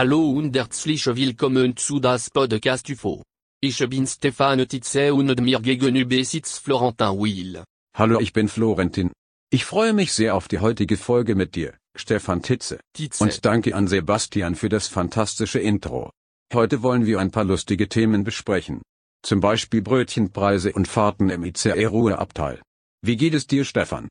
[0.00, 3.24] Hallo und herzlich willkommen zu das Podcast UFO.
[3.60, 7.64] Ich bin Stefan Titze und mir gegenüber sitzt Florentin Will.
[7.96, 9.10] Hallo, ich bin Florentin.
[9.50, 12.78] Ich freue mich sehr auf die heutige Folge mit dir, Stefan Titze.
[12.92, 13.24] Titze.
[13.24, 16.12] Und danke an Sebastian für das fantastische Intro.
[16.54, 18.82] Heute wollen wir ein paar lustige Themen besprechen.
[19.24, 22.62] Zum Beispiel Brötchenpreise und Fahrten im ICE-Ruheabteil.
[23.02, 24.06] Wie geht es dir, Stefan?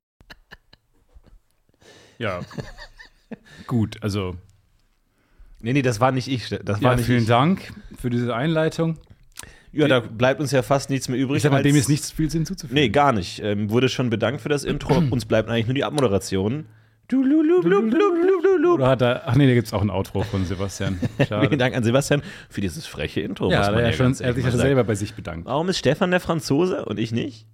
[2.17, 2.41] Ja.
[3.67, 4.35] Gut, also.
[5.59, 6.49] Nee, nee, das war nicht ich.
[6.49, 7.27] Das war Ja, nicht vielen ich.
[7.27, 8.97] Dank für diese Einleitung.
[9.71, 11.37] Ja, da bleibt uns ja fast nichts mehr übrig.
[11.37, 12.73] Ich sag dem ist nichts viel hinzuzufügen.
[12.79, 13.41] Nee, gar nicht.
[13.43, 14.97] Ähm, wurde schon bedankt für das Intro.
[15.09, 16.65] uns bleibt eigentlich nur die Abmoderation.
[17.09, 18.73] Du, lu, lu, lu.
[18.73, 19.27] Oder hat er.
[19.27, 20.99] Ach nee, da gibt es auch ein Outro von Sebastian.
[21.17, 23.49] Vielen Dank an Sebastian für dieses freche Intro.
[23.49, 25.45] Ja, man er, schon, er hat sich ja selber bei sich bedankt.
[25.45, 27.45] Warum ist Stefan der Franzose und ich nicht?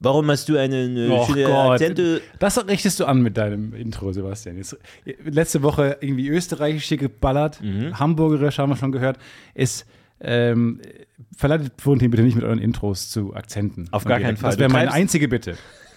[0.00, 1.72] Warum hast du einen äh, Och schönen Gott.
[1.72, 2.22] Akzente?
[2.38, 4.56] Das richtest du an mit deinem Intro, Sebastian.
[4.56, 4.76] Jetzt,
[5.24, 7.98] letzte Woche irgendwie österreichisch hier geballert, Mhm.
[7.98, 9.18] hamburgerisch haben wir schon gehört.
[9.54, 9.86] Ist,
[10.20, 10.80] ähm,
[11.36, 13.88] verleitet Florentin bitte nicht mit euren Intros zu Akzenten.
[13.90, 14.50] Auf gar Okay, keinen Fall.
[14.50, 15.56] Das wäre meine einzige Bitte.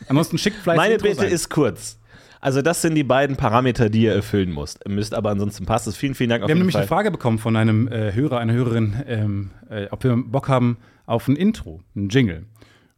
[0.10, 1.32] Ansonsten schickt fleißig Meine Intros Bitte ein.
[1.34, 1.98] ist kurz.
[2.42, 4.86] Also das sind die beiden Parameter, die ihr erfüllen müsst.
[4.86, 5.96] müsst aber ansonsten passt es.
[5.96, 6.82] Vielen, vielen Dank auf Wir haben nämlich Fall.
[6.82, 10.76] eine Frage bekommen von einem äh, Hörer, einer Hörerin, ähm, äh, ob wir Bock haben
[11.06, 12.46] auf ein Intro, ein Jingle.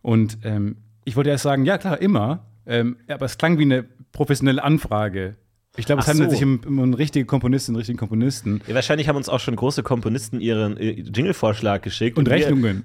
[0.02, 2.46] Und ähm, ich wollte erst sagen, ja klar, immer.
[2.68, 5.36] Ähm, aber es klang wie eine professionelle Anfrage.
[5.78, 6.36] Ich glaube, es Ach handelt so.
[6.38, 8.62] sich um, um einen richtigen Komponisten, einen richtigen Komponisten.
[8.66, 12.18] Ja, wahrscheinlich haben uns auch schon große Komponisten ihren äh, Jingle-Vorschlag geschickt.
[12.18, 12.84] Und wir Rechnungen.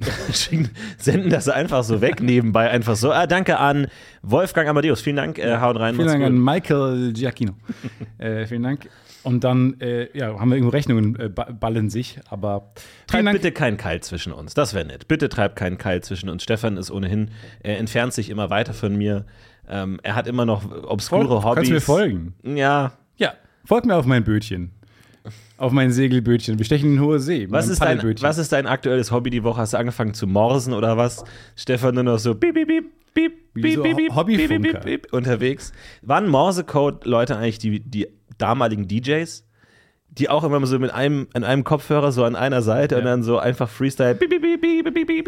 [0.99, 2.69] senden das einfach so weg nebenbei.
[2.69, 3.13] Einfach so.
[3.13, 3.87] Ah, danke an
[4.23, 5.01] Wolfgang Amadeus.
[5.01, 5.39] Vielen Dank.
[5.39, 5.95] Äh, haut rein.
[5.95, 6.45] Vielen Dank an gut.
[6.45, 7.53] Michael Giacchino.
[8.19, 8.89] äh, vielen Dank.
[9.23, 12.73] Und dann äh, ja, haben wir irgendwo Rechnungen äh, ba- ballen sich, aber
[13.13, 13.31] Dank.
[13.33, 14.55] bitte keinen Keil zwischen uns.
[14.55, 15.09] Das wäre nett.
[15.09, 16.43] Bitte treibt keinen Keil zwischen uns.
[16.43, 17.31] Stefan ist ohnehin,
[17.63, 19.27] er entfernt sich immer weiter von mir.
[19.69, 21.55] Ähm, er hat immer noch obskure Fol- Hobbys.
[21.55, 22.35] Kannst du mir folgen?
[22.43, 22.93] Ja.
[23.17, 23.35] Ja,
[23.65, 24.71] folgt mir auf mein Bötchen.
[25.59, 26.57] Auf mein Segelbötchen.
[26.59, 27.47] Wir stechen in den hohe See.
[27.51, 29.61] Was ist, dein, was ist dein aktuelles Hobby die Woche?
[29.61, 31.23] Hast du angefangen zu morsen oder was?
[31.57, 34.59] Stefan nur noch so piep, piep, piep, piep, piep, so piep, piep, Hobbyfunker.
[34.63, 35.73] piep, piep, piep, unterwegs.
[36.01, 38.09] Waren Morsecode-Leute eigentlich die, die
[38.41, 39.47] damaligen DJs?
[40.13, 43.23] Die auch immer so mit einem, an einem Kopfhörer so an einer Seite und dann
[43.23, 44.19] so einfach Freestyle.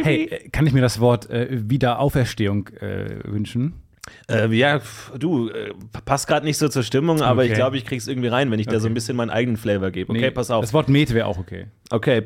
[0.03, 3.75] Hey, kann ich mir das Wort äh, Wiederauferstehung äh, wünschen?
[4.29, 4.81] Äh, ja,
[5.19, 5.73] du, äh,
[6.05, 7.51] passt gerade nicht so zur Stimmung, aber okay.
[7.51, 8.77] ich glaube, ich krieg's irgendwie rein, wenn ich okay.
[8.77, 10.11] da so ein bisschen meinen eigenen Flavor gebe.
[10.11, 10.63] Okay, nee, pass auf.
[10.63, 11.67] Das Wort Met wäre auch okay.
[11.91, 12.23] Okay.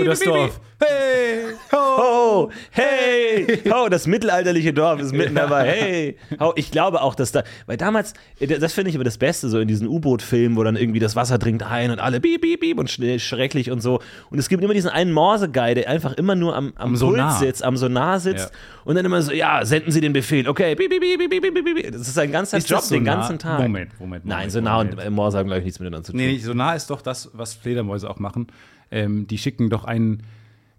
[0.00, 0.60] Und das Dorf.
[0.78, 3.88] Hey, ho, hey, ho.
[3.90, 5.68] Das mittelalterliche Dorf ist mitten dabei.
[5.68, 6.54] Hey, ho.
[6.56, 9.68] Ich glaube auch, dass da, weil damals, das finde ich immer das Beste, so in
[9.68, 12.90] diesen U-Boot-Filmen, wo dann irgendwie das Wasser dringt ein und alle bieb, bieb, bieb und
[12.90, 14.00] schnell, schrecklich und so.
[14.30, 17.38] Und es gibt immer diesen einen Morseguy, der einfach immer nur am, am, am Puls
[17.40, 18.58] sitzt, am Sonar sitzt Ja.
[18.84, 21.92] und dann immer so, ja, senden Sie den Befehl, okay, piep, piep, piep.
[21.92, 23.16] Das ist sein ganzer Ist Job das den Sonar?
[23.16, 23.58] ganzen Tag.
[23.60, 25.06] Moment, Moment, Moment, Nein, Sonar und Moment.
[25.06, 26.20] äh, Morse haben, glaube ich, nichts miteinander zu tun.
[26.20, 28.48] Nee, Sonar ist doch das, was Fledermäuse auch machen.
[28.90, 30.22] Ähm, die schicken doch einen,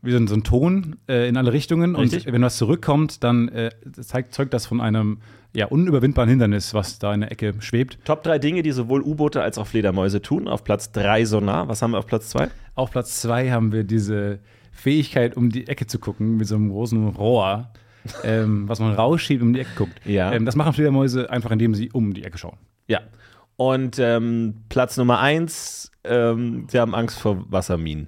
[0.01, 1.95] wie so, ein- so einen Ton äh, in alle Richtungen.
[1.95, 2.27] Richtig.
[2.27, 3.71] Und wenn was zurückkommt, dann äh,
[4.01, 5.17] zeigt, zeugt das von einem
[5.53, 7.97] ja, unüberwindbaren Hindernis, was da in der Ecke schwebt.
[8.05, 10.47] Top drei Dinge, die sowohl U-Boote als auch Fledermäuse tun.
[10.47, 11.67] Auf Platz drei Sonar.
[11.67, 12.49] Was haben wir auf Platz zwei?
[12.75, 14.39] Auf Platz zwei haben wir diese
[14.77, 17.71] Fähigkeit, um die Ecke zu gucken, mit so einem großen Rohr,
[18.23, 20.05] ähm, was man rausschiebt und um die Ecke guckt.
[20.05, 20.31] Ja.
[20.31, 22.57] Ähm, das machen Fledermäuse einfach, indem sie um die Ecke schauen.
[22.87, 23.01] Ja.
[23.55, 28.07] Und ähm, Platz Nummer eins, ähm, sie haben Angst vor Wasserminen.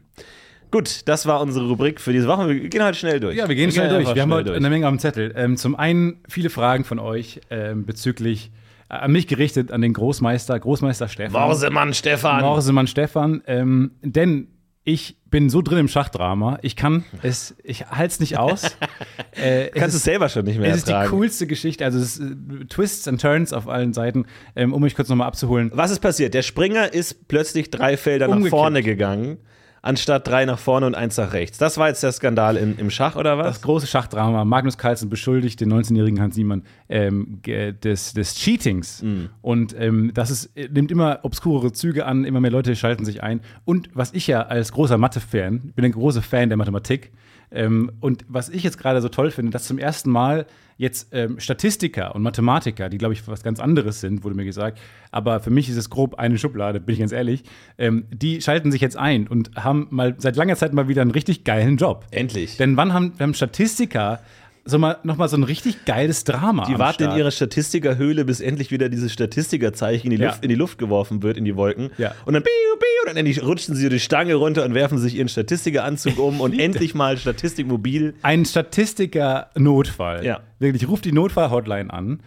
[0.72, 2.48] Gut, das war unsere Rubrik für diese Woche.
[2.48, 3.36] Wir gehen halt schnell durch.
[3.36, 4.02] Ja, wir gehen schnell durch.
[4.02, 5.34] einfach Wir haben schnell heute eine Menge am Zettel.
[5.36, 8.52] Ähm, zum einen viele Fragen von euch ähm, bezüglich,
[8.88, 11.42] äh, an mich gerichtet, an den Großmeister, Großmeister Stefan.
[11.42, 12.42] Morsemann Stefan.
[12.42, 13.42] Morsemann Stefan.
[13.48, 14.50] Ähm, denn
[14.90, 18.64] ich bin so drin im Schachdrama, ich kann es, ich halte es nicht aus.
[19.36, 21.12] äh, es Kannst es selber schon nicht mehr es ist die ertragen.
[21.12, 24.96] coolste Geschichte, also es ist äh, Twists and Turns auf allen Seiten, ähm, um mich
[24.96, 25.70] kurz nochmal abzuholen.
[25.76, 26.34] Was ist passiert?
[26.34, 28.50] Der Springer ist plötzlich drei Felder nach Umgekippt.
[28.50, 29.38] vorne gegangen,
[29.82, 31.58] anstatt drei nach vorne und eins nach rechts.
[31.58, 33.48] Das war jetzt der Skandal in, im Schach, oder was?
[33.48, 34.46] Das große Schachdrama.
[34.46, 39.02] Magnus Carlsen beschuldigt den 19-jährigen Hans Niemann ähm, des, des Cheatings.
[39.02, 39.30] Mhm.
[39.42, 43.24] Und ähm, das ist, äh, nimmt immer obskurere Züge an, immer mehr Leute schalten sich
[43.24, 43.42] ein.
[43.66, 47.12] Und was ich ja als großer Mathe-Fan, bin ein großer Fan der Mathematik,
[47.52, 50.46] ähm, und was ich jetzt gerade so toll finde, dass zum ersten Mal
[50.80, 54.80] jetzt ähm, Statistiker und Mathematiker, die glaube ich was ganz anderes sind, wurde mir gesagt,
[55.12, 57.44] aber für mich ist es grob eine Schublade, bin ich ganz ehrlich,
[57.78, 61.12] ähm, die schalten sich jetzt ein und haben mal seit langer Zeit mal wieder einen
[61.12, 62.06] richtig geilen Job.
[62.12, 62.56] Endlich.
[62.56, 64.22] Denn wann haben, haben Statistiker
[64.66, 68.40] so mal, noch mal so ein richtig geiles Drama Die warten in ihrer Statistikerhöhle, bis
[68.42, 70.30] endlich wieder dieses Statistikerzeichen in die, Ja.
[70.30, 71.90] Luft, in die Luft geworfen wird, in die Wolken.
[71.98, 72.14] Ja.
[72.26, 75.16] Und dann piu, piu, und dann endlich rutschen sie die Stange runter und werfen sich
[75.16, 78.14] ihren Statistikeranzug um und endlich mal Statistikmobil.
[78.22, 80.26] Ein Statistiker-Notfall.
[80.26, 80.42] Ja.
[80.60, 82.20] Wirklich, ruft die Notfall-Hotline an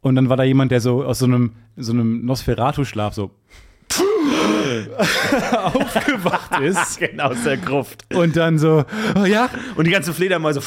[0.00, 3.30] Und dann war da jemand, der so aus so einem, so einem Nosferatu-Schlaf so
[5.52, 6.98] aufgewacht ist.
[6.98, 8.04] genau, aus der Gruft.
[8.14, 8.84] Und dann so,
[9.20, 10.60] oh ja, Und die ganze Fledermäuse.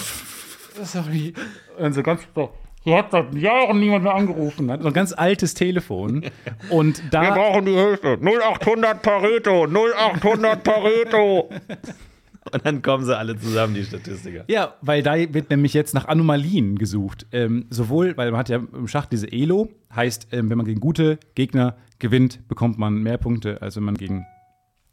[0.84, 1.34] Sorry.
[1.78, 2.52] Und so ganz so,
[2.86, 4.72] ihr habt seit Jahren niemand mehr angerufen.
[4.72, 6.26] Hat so ein ganz altes Telefon.
[6.70, 7.34] Und da.
[7.34, 8.18] brauchen die Hilfe.
[8.22, 11.50] 0800 Pareto, 0800 Pareto.
[12.52, 14.44] Und dann kommen sie alle zusammen, die Statistiker.
[14.48, 17.26] Ja, weil da wird nämlich jetzt nach Anomalien gesucht.
[17.32, 20.82] Ähm, sowohl, weil man hat ja im Schach diese Elo, heißt, ähm, wenn man gegen
[20.82, 24.26] gute Gegner gewinnt, bekommt man mehr Punkte, als wenn man gegen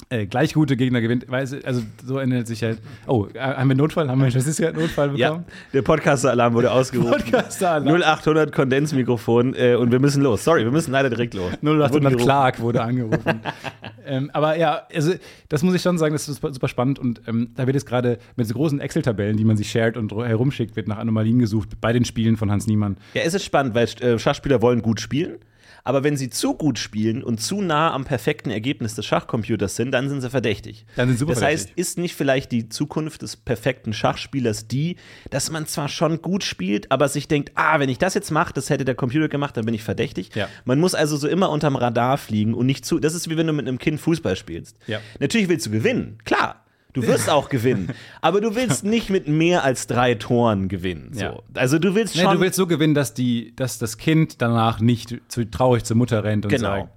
[0.09, 1.31] äh, gleich gute Gegner gewinnt.
[1.31, 2.79] Weiß, also so ändert sich halt.
[3.07, 4.09] Oh, äh, haben wir einen Notfall?
[4.09, 5.45] Haben wir Statistik einen Notfall Ja, bekommen?
[5.73, 7.13] der Podcaster-Alarm wurde ausgerufen.
[7.13, 8.03] Podcaster-Alarm.
[8.03, 10.43] 0800 Kondensmikrofon äh, und wir müssen los.
[10.45, 11.53] Sorry, wir müssen leider direkt los.
[11.63, 12.25] Wurden 0800 gerufen.
[12.25, 13.41] Clark wurde angerufen.
[14.07, 15.13] ähm, aber ja, also
[15.49, 17.87] das muss ich schon sagen, das ist super, super spannend und ähm, da wird jetzt
[17.87, 21.81] gerade mit so großen Excel-Tabellen, die man sich shared und herumschickt, wird nach Anomalien gesucht
[21.81, 22.97] bei den Spielen von Hans Niemann.
[23.15, 25.39] Ja, es ist spannend, weil äh, Schachspieler wollen gut spielen.
[25.85, 29.93] Aber wenn sie zu gut spielen und zu nah am perfekten Ergebnis des Schachcomputers sind,
[29.93, 30.87] dann sind sie verdächtig.
[30.97, 34.97] Dann sind sie super das heißt, ist nicht vielleicht die Zukunft des perfekten Schachspielers die,
[35.31, 38.53] dass man zwar schon gut spielt, aber sich denkt, ah, wenn ich das jetzt mache,
[38.53, 40.35] das hätte der Computer gemacht, dann bin ich verdächtig.
[40.35, 40.49] Ja.
[40.65, 42.99] Man muss also so immer unterm Radar fliegen und nicht zu.
[42.99, 44.77] Das ist wie wenn du mit einem Kind Fußball spielst.
[44.87, 45.01] Ja.
[45.19, 46.65] Natürlich willst du gewinnen, klar.
[46.93, 47.91] Du wirst auch gewinnen,
[48.21, 51.11] aber du willst nicht mit mehr als drei Toren gewinnen.
[51.13, 51.21] So.
[51.21, 51.39] Ja.
[51.55, 52.35] Also du willst Nee, schon.
[52.35, 56.25] du willst so gewinnen, dass, die, dass das Kind danach nicht zu, traurig zur Mutter
[56.25, 56.69] rennt und Genau.
[56.69, 56.89] sagt,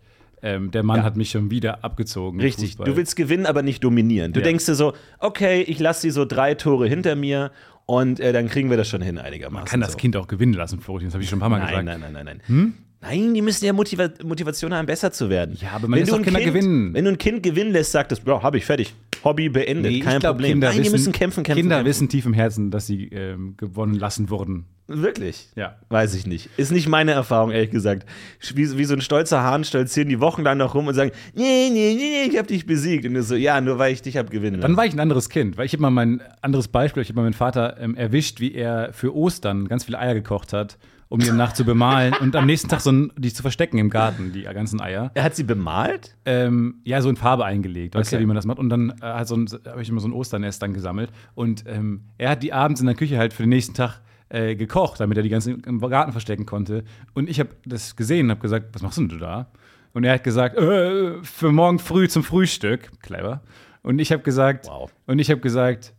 [0.42, 1.04] ähm, der Mann Ja.
[1.04, 2.42] hat mich schon wieder abgezogen.
[2.42, 2.86] Richtig, Fußball.
[2.86, 4.34] du willst gewinnen, aber nicht dominieren.
[4.34, 4.44] Du Ja.
[4.46, 7.52] denkst dir so, okay, ich lasse sie so drei Tore hinter mir
[7.86, 9.68] und äh, dann kriegen wir das schon hin einigermaßen.
[9.68, 9.98] kann das so.
[9.98, 11.08] Kind auch gewinnen lassen, Florian.
[11.10, 11.86] Das habe ich schon ein paar Mal Nein, gesagt.
[11.86, 12.74] nein, nein, nein, nein.
[13.02, 15.58] Nein, die müssen ja Motiva Motivation haben, besser zu werden.
[15.60, 16.94] Ja, aber man lässt du ein Kinder kind, gewinnen.
[16.94, 18.94] Wenn du ein Kind gewinnen lässt, sagt es, ja, habe ich fertig.
[19.24, 20.54] Hobby beendet, Nee, kein glaub, Problem.
[20.54, 21.62] Kinder Nein, die wissen, müssen kämpfen, kämpfen.
[21.62, 21.90] Kinder kämpfen.
[21.90, 24.66] wissen tief im Herzen, dass sie ähm, gewonnen lassen wurden.
[24.88, 25.48] Wirklich?
[25.56, 25.78] Ja.
[25.90, 26.50] Weiß ich nicht.
[26.58, 28.06] Ist nicht meine Erfahrung, ehrlich gesagt.
[28.54, 31.94] Wie, wie so ein stolzer Hahn stolzieren die wochenlang noch rum und sagen, nee, nee,
[31.96, 33.06] nee, nee, ich hab dich besiegt.
[33.06, 34.72] Und du so, ja, nur weil ich dich hab gewinnen lassen.
[34.74, 37.16] Dann war ich ein anderes Kind, weil ich habe mal mein anderes Beispiel, ich habe
[37.16, 40.78] mal meinen Vater ähm, erwischt, wie er für Ostern ganz viele Eier gekocht hat,
[41.14, 43.90] um die Nacht zu bemalen und am nächsten Tag so ein, die zu verstecken im
[43.92, 45.12] Garten, die ganzen Eier.
[45.14, 46.18] er hat sie bemalt?
[46.26, 48.18] Ähm, ja, so in Farbe eingelegt, weißt Okay.
[48.18, 48.58] du, wie man das macht.
[48.58, 51.12] Und dann äh, hat so habe ich immer so ein Osternest dann gesammelt.
[51.36, 54.56] Und ähm, er hat die abends in der Küche halt für den nächsten Tag äh,
[54.56, 56.84] gekocht, damit er die ganzen im Garten verstecken konnte.
[57.14, 59.52] Und ich habe das gesehen und habe gesagt, was machst denn du da?
[59.94, 62.90] Und er hat gesagt, äh, für morgen früh zum Frühstück.
[63.04, 63.42] Clever.
[63.84, 64.92] Und ich habe gesagt, Wow.
[65.06, 65.94] und ich habe gesagt,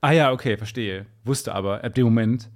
[0.00, 1.06] ah ja, okay, verstehe.
[1.24, 2.50] Wusste aber ab dem Moment,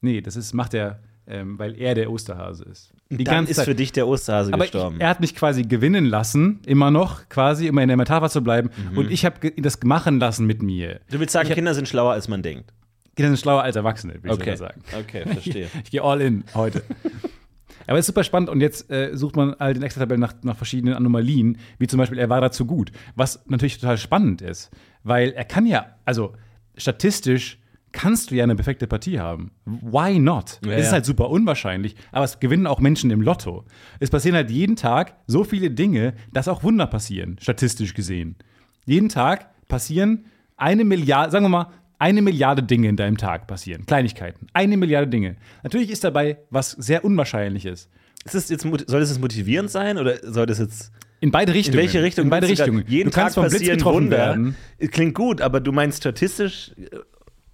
[0.00, 2.92] nee, das ist, macht er, ähm, weil er der Osterhase ist.
[3.10, 3.64] Die Dann ist Zeit.
[3.66, 5.00] für dich der Osterhase Aber ich, gestorben.
[5.00, 8.70] er hat mich quasi gewinnen lassen, immer noch, quasi, um in der Metapher zu bleiben.
[8.92, 8.98] Mhm.
[8.98, 11.00] Und ich habe das machen lassen mit mir.
[11.10, 12.72] du willst sagen, Kinder sind schlauer, als man denkt.
[13.16, 14.82] Kinder sind schlauer als Erwachsene, würde ich sogar sagen.
[14.98, 15.68] Okay, verstehe.
[15.84, 16.82] Ich gehe all in heute.
[17.86, 20.56] Aber es ist super spannend und jetzt äh, sucht man all den Excel-Tabellen nach, nach
[20.56, 22.90] verschiedenen Anomalien, wie zum Beispiel, er war dazu gut.
[23.14, 24.70] Was natürlich total spannend ist,
[25.02, 26.34] weil er kann ja, also
[26.76, 27.58] statistisch
[27.94, 29.52] kannst du ja eine perfekte Partie haben.
[29.64, 30.60] Why not?
[30.66, 33.64] Ja, es ist halt super unwahrscheinlich, aber es gewinnen auch Menschen im Lotto.
[34.00, 38.36] Es passieren halt jeden Tag so viele Dinge, dass auch Wunder passieren, statistisch gesehen.
[38.84, 43.86] Jeden Tag passieren eine Milliarde, sagen wir mal, eine Milliarde Dinge in deinem Tag passieren.
[43.86, 44.48] Kleinigkeiten.
[44.52, 45.36] Eine Milliarde Dinge.
[45.62, 47.88] Natürlich ist dabei was sehr Unwahrscheinliches.
[48.24, 50.90] Ist das jetzt, soll das jetzt motivierend sein oder soll das jetzt.
[51.20, 51.78] In beide In Richtungen.
[51.78, 52.24] welche Richtung?
[52.24, 52.84] In beide Richtungen.
[52.88, 54.16] Jeden du kannst Tag vom Blitz getroffen Wunder.
[54.18, 54.56] werden.
[54.90, 56.72] Klingt gut, aber du meinst statistisch.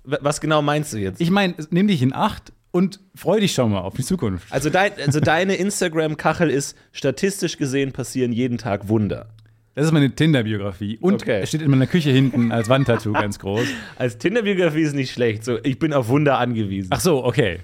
[0.04, 1.21] Was genau meinst du jetzt?
[1.21, 4.47] Ich meine, nimm dich in Acht und freu dich schon mal auf die Zukunft.
[4.50, 9.28] Also, dein, also deine Instagram-Kachel ist, statistisch gesehen passieren jeden Tag Wunder.
[9.75, 10.99] Das ist meine Tinder-Biografie.
[11.00, 11.40] Und Okay.
[11.42, 13.66] es steht in meiner Küche hinten als Wandtattoo ganz groß.
[13.99, 15.45] Als Tinder-Biografie ist nicht schlecht.
[15.45, 16.88] So, ich bin auf Wunder angewiesen.
[16.92, 17.61] Ach so, okay.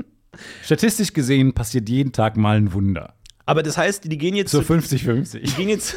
[0.64, 3.14] Statistisch gesehen passiert jeden Tag mal ein Wunder.
[3.46, 5.40] aber das heißt, die gehen jetzt So zu, 50-50.
[5.40, 5.96] die gehen jetzt.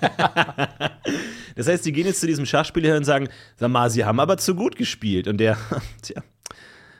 [1.56, 4.36] das heißt, die gehen jetzt zu diesem Schachspieler und sagen: Sag mal, Sie haben aber
[4.38, 5.28] zu gut gespielt.
[5.28, 5.56] Und der,
[6.02, 6.22] tja,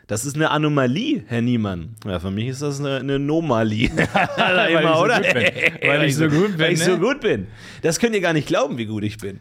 [0.07, 1.97] das ist eine Anomalie, Herr Niemann.
[2.05, 3.91] Ja, für mich ist das eine, eine Nomalie.
[3.97, 5.89] Weil ich so gut bin.
[5.89, 6.99] Weil ich so gut bin, Weil ich so ne?
[6.99, 7.47] gut bin.
[7.83, 9.41] Das könnt ihr gar nicht glauben, wie gut ich bin.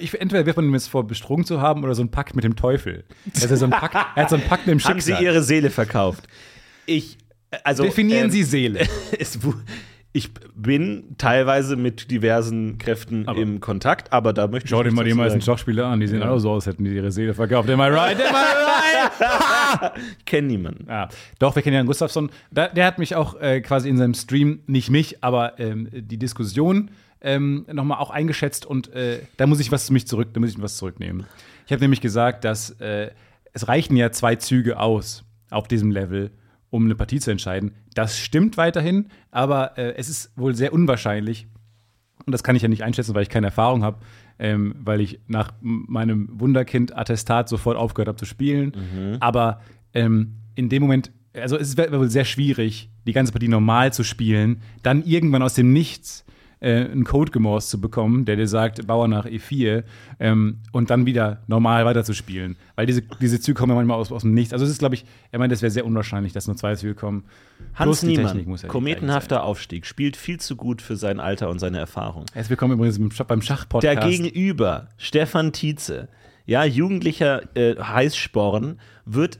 [0.00, 2.42] Ich, entweder wirft man ihm jetzt vor, betrogen zu haben oder so einen Pakt mit
[2.42, 3.04] dem Teufel.
[3.40, 5.22] Also so ein Pakt, er hat so einen Pakt mit dem Haben Sie Schicksal.
[5.24, 6.26] Ihre Seele verkauft?
[6.86, 7.16] Ich,
[7.62, 7.84] also.
[7.84, 8.80] Definieren ähm, Sie Seele.
[9.16, 9.54] es, wu-
[10.16, 14.94] ich bin teilweise mit diversen Kräften Aber- im Kontakt, aber da möchte Schau ich dir
[14.94, 15.40] mal die meisten.
[15.42, 17.68] Schachspieler an, die sehen alle so aus, hätten die ihre Seele verkauft.
[17.68, 18.16] Am I right?
[18.18, 19.92] Am I right?
[20.18, 20.86] Ich kenne niemanden.
[20.88, 21.08] Ja,
[21.38, 22.30] doch, wir kennen Jan Gustafsson.
[22.50, 26.18] Da, der hat mich auch äh, quasi in seinem Stream, nicht mich, aber ähm, die
[26.18, 30.50] Diskussion ähm, nochmal auch eingeschätzt und äh, da muss ich was mich zurück, da muss
[30.50, 31.26] ich was zurücknehmen.
[31.66, 33.10] Ich habe nämlich gesagt, dass äh,
[33.52, 36.30] es reichen ja zwei Züge aus auf diesem Level,
[36.70, 37.72] um eine Partie zu entscheiden.
[37.94, 41.46] Das stimmt weiterhin, aber äh, es ist wohl sehr unwahrscheinlich.
[42.24, 43.98] Und das kann ich ja nicht einschätzen, weil ich keine Erfahrung habe,
[44.38, 48.72] ähm, weil ich nach meinem Wunderkind-Attestat sofort aufgehört habe zu spielen.
[49.20, 49.60] Aber
[49.94, 54.02] ähm, in dem Moment, also es wäre wohl sehr schwierig, die ganze Partie normal zu
[54.02, 56.24] spielen, dann irgendwann aus dem Nichts
[56.66, 59.84] äh, einen Code gemorst zu bekommen, der dir sagt, Bauer nach E4
[60.18, 62.56] ähm, und dann wieder normal weiterzuspielen.
[62.74, 64.52] Weil diese, diese Züge kommen ja manchmal aus, aus dem Nichts.
[64.52, 66.96] Also es ist, glaube ich, er meint, es wäre sehr unwahrscheinlich, dass nur zwei Züge
[66.96, 67.24] kommen.
[67.74, 72.24] Hans Niemann, ja kometenhafter Aufstieg, spielt viel zu gut für sein Alter und seine Erfahrung.
[72.32, 73.96] Herzlich willkommen übrigens beim Schachpodcast.
[73.98, 76.08] Dagegenüber Stefan Tietze,
[76.46, 79.38] ja, jugendlicher äh, Heißsporn, wird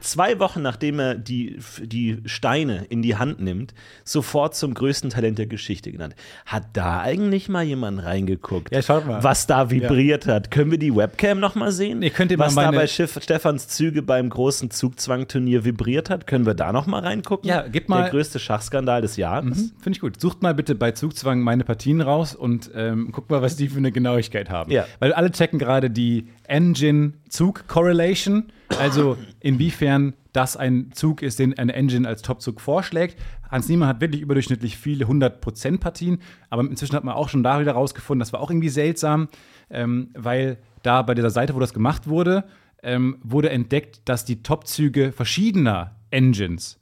[0.00, 3.72] zwei Wochen nachdem er die, die Steine in die Hand nimmt,
[4.04, 6.14] sofort zum größten Talent der Geschichte genannt.
[6.44, 9.22] Hat da eigentlich mal jemand reingeguckt, Ja, schaut mal.
[9.22, 10.50] was da vibriert hat?
[10.50, 12.02] Können wir die Webcam noch mal sehen?
[12.02, 16.26] Ihr könnt ihr was da meine- bei Schiff, Stefans Züge beim großen Zugzwangturnier vibriert hat?
[16.26, 17.48] Können wir da noch mal reingucken?
[17.48, 19.56] Ja, gib mal- Der größte Schachskandal des Jahres.
[19.58, 20.20] Mhm, Finde ich gut.
[20.20, 23.78] Sucht mal bitte bei Zugzwang meine Partien raus und ähm, guckt mal, was die für
[23.78, 24.70] eine Genauigkeit haben.
[24.70, 24.86] Ja.
[24.98, 32.06] Weil alle checken gerade die Engine-Zug-Correlation, also inwiefern das ein Zug ist, den eine Engine
[32.06, 33.18] als Topzug vorschlägt.
[33.50, 36.18] Hans Niemann hat wirklich überdurchschnittlich viele 100% Partien,
[36.50, 39.28] aber inzwischen hat man auch schon da wieder rausgefunden, das war auch irgendwie seltsam,
[39.70, 42.44] ähm, weil da bei dieser Seite, wo das gemacht wurde,
[42.82, 46.78] ähm, wurde entdeckt, dass die Topzüge verschiedener Engines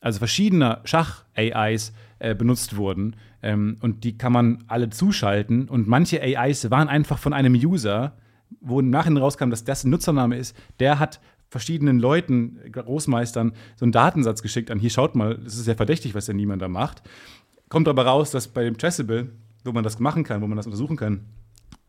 [0.00, 3.16] also verschiedener Schach-AIs äh, benutzt wurden.
[3.42, 5.68] Ähm, und die kann man alle zuschalten.
[5.68, 8.16] Und manche AIs waren einfach von einem User,
[8.60, 13.84] wo im Nachhinein rauskam, dass das ein Nutzername ist, der hat verschiedenen Leuten, Großmeistern, so
[13.84, 16.68] einen Datensatz geschickt an, hier schaut mal, das ist ja verdächtig, was der niemand da
[16.68, 17.02] macht.
[17.68, 19.30] Kommt aber raus, dass bei dem Traceable,
[19.64, 21.24] wo man das machen kann, wo man das untersuchen kann,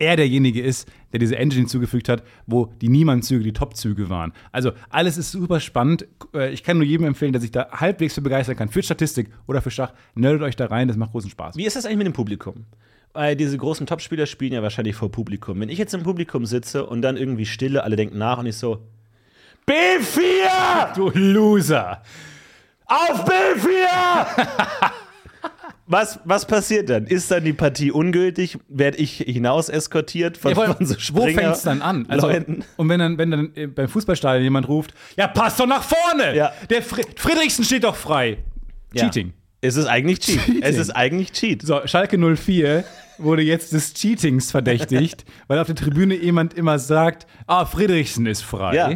[0.01, 4.33] er derjenige ist, der diese Engine hinzugefügt hat, wo die Niemand-Züge die Top-Züge waren.
[4.51, 6.07] Also alles ist super spannend.
[6.33, 9.29] Äh, Ich kann nur jedem empfehlen, der sich da halbwegs für begeistern kann, für Statistik
[9.47, 11.55] oder für Schach, nerdet euch da rein, das macht großen Spaß.
[11.55, 12.65] Wie ist das eigentlich mit dem Publikum?
[13.13, 15.59] Weil diese großen Topspieler spielen ja wahrscheinlich vor Publikum.
[15.59, 18.57] Wenn ich jetzt im Publikum sitze und dann irgendwie Stille, alle denken nach und ich
[18.57, 18.79] so:
[19.67, 20.93] B4!
[20.95, 22.01] Du Loser!
[22.85, 24.45] Auf B4!
[25.87, 27.05] was, was passiert dann?
[27.05, 28.57] Ist dann die Partie ungültig?
[28.69, 32.05] Werde ich hinaus eskortiert von, Ja, von so wo Springer fängt es dann an?
[32.07, 32.63] Also, Leuten?
[32.77, 36.35] und wenn dann, wenn dann äh, beim Fußballstadion jemand ruft, ja, pass doch nach vorne!
[36.35, 36.53] Ja.
[36.69, 38.37] Der Fri Friedrichsen steht doch frei.
[38.93, 39.03] Ja.
[39.03, 39.33] Cheating.
[39.61, 40.39] Es ist eigentlich Cheat.
[40.43, 40.61] Cheating.
[40.63, 41.61] Es ist eigentlich Cheat.
[41.61, 42.83] So, Schalke 04
[43.19, 48.41] wurde jetzt des Cheatings verdächtigt, weil auf der Tribüne jemand immer sagt, ah, Friedrichsen ist
[48.41, 48.75] frei.
[48.75, 48.91] Ja.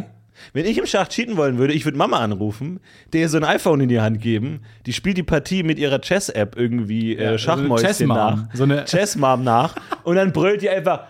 [0.52, 2.80] Wenn ich im Schach cheaten wollen würde, ich würde Mama anrufen,
[3.12, 6.56] der so ein iPhone in die Hand geben, die spielt die Partie mit ihrer Chess-App
[6.58, 8.16] irgendwie äh, Schachmäuschen Chessmom.
[8.16, 8.44] nach.
[8.52, 9.76] So eine- Chessmom nach.
[10.02, 11.04] Und dann brüllt die einfach: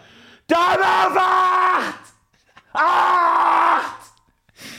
[0.47, 0.61] Dame
[1.09, 1.17] auf
[2.73, 3.96] acht!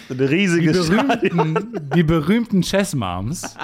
[0.08, 1.54] So eine Die riesige Stadion.
[1.54, 3.56] berühmten, die berühmten Chess-Moms,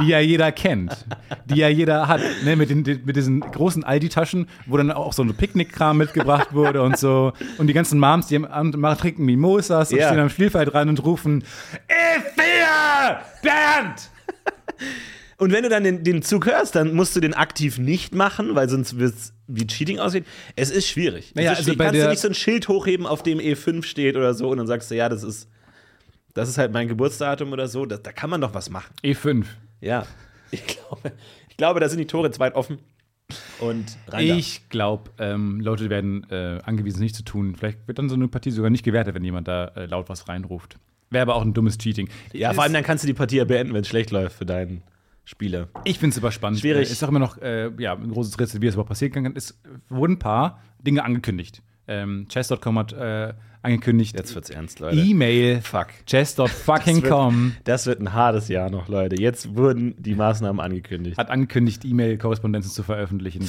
[0.00, 1.06] die ja jeder kennt,
[1.46, 5.22] die ja jeder hat, ne, mit, den, mit diesen großen Aldi-Taschen, wo dann auch so
[5.22, 7.32] ein Picknickkram mitgebracht wurde und so.
[7.58, 10.08] Und die ganzen Moms, die am trinken Mimosas und Ja.
[10.08, 11.44] stehen am Spielfeld ran und rufen
[11.88, 13.16] E4!
[13.42, 14.10] Bernd!
[15.38, 18.54] Und wenn du dann den, den Zug hörst, dann musst du den aktiv nicht machen,
[18.54, 20.24] weil sonst wird es wie Cheating aussehen.
[20.56, 21.32] Es ist schwierig.
[21.34, 21.78] Naja, es ist also schwierig.
[21.78, 24.56] bei Kannst du nicht so ein Schild hochheben, auf dem E5 steht oder so und
[24.58, 25.48] dann sagst du, ja, das ist,
[26.36, 27.86] das ist halt mein Geburtsdatum oder so.
[27.86, 28.94] Da, da kann man doch was machen.
[29.02, 29.46] E5.
[29.80, 30.06] Ja.
[30.50, 31.12] Ich glaube,
[31.48, 32.78] ich glaube, da sind die Tore zu weit offen.
[33.58, 33.96] Und.
[34.18, 37.56] Ich glaube, ähm, Leute werden äh, angewiesen, nicht zu tun.
[37.56, 40.28] Vielleicht wird dann so eine Partie sogar nicht gewertet, wenn jemand da äh, laut was
[40.28, 40.76] reinruft.
[41.10, 42.08] Wäre aber auch ein dummes Cheating.
[42.32, 44.46] Ja, vor allem dann kannst du die Partie ja beenden, wenn es schlecht läuft für
[44.46, 44.82] deinen
[45.24, 45.68] Spieler.
[45.84, 46.60] Ich finde es super spannend.
[46.60, 46.88] Schwierig.
[46.88, 49.34] Äh, Ist auch immer noch äh, ja, ein großes Rätsel, wie es überhaupt passieren kann.
[49.34, 51.62] Es wurden ein paar Dinge angekündigt.
[51.88, 53.32] Ähm, Chess.com hat äh,
[53.66, 54.16] angekündigt.
[54.16, 54.96] Jetzt wird's ernst, Leute.
[54.96, 55.60] E-Mail.
[55.60, 55.88] Fuck.
[56.06, 59.20] Chess.fucking.com Das wird ein hartes Jahr noch, Leute.
[59.20, 61.18] Jetzt wurden die Maßnahmen angekündigt.
[61.18, 63.48] hat angekündigt, E-Mail-Korrespondenzen zu veröffentlichen.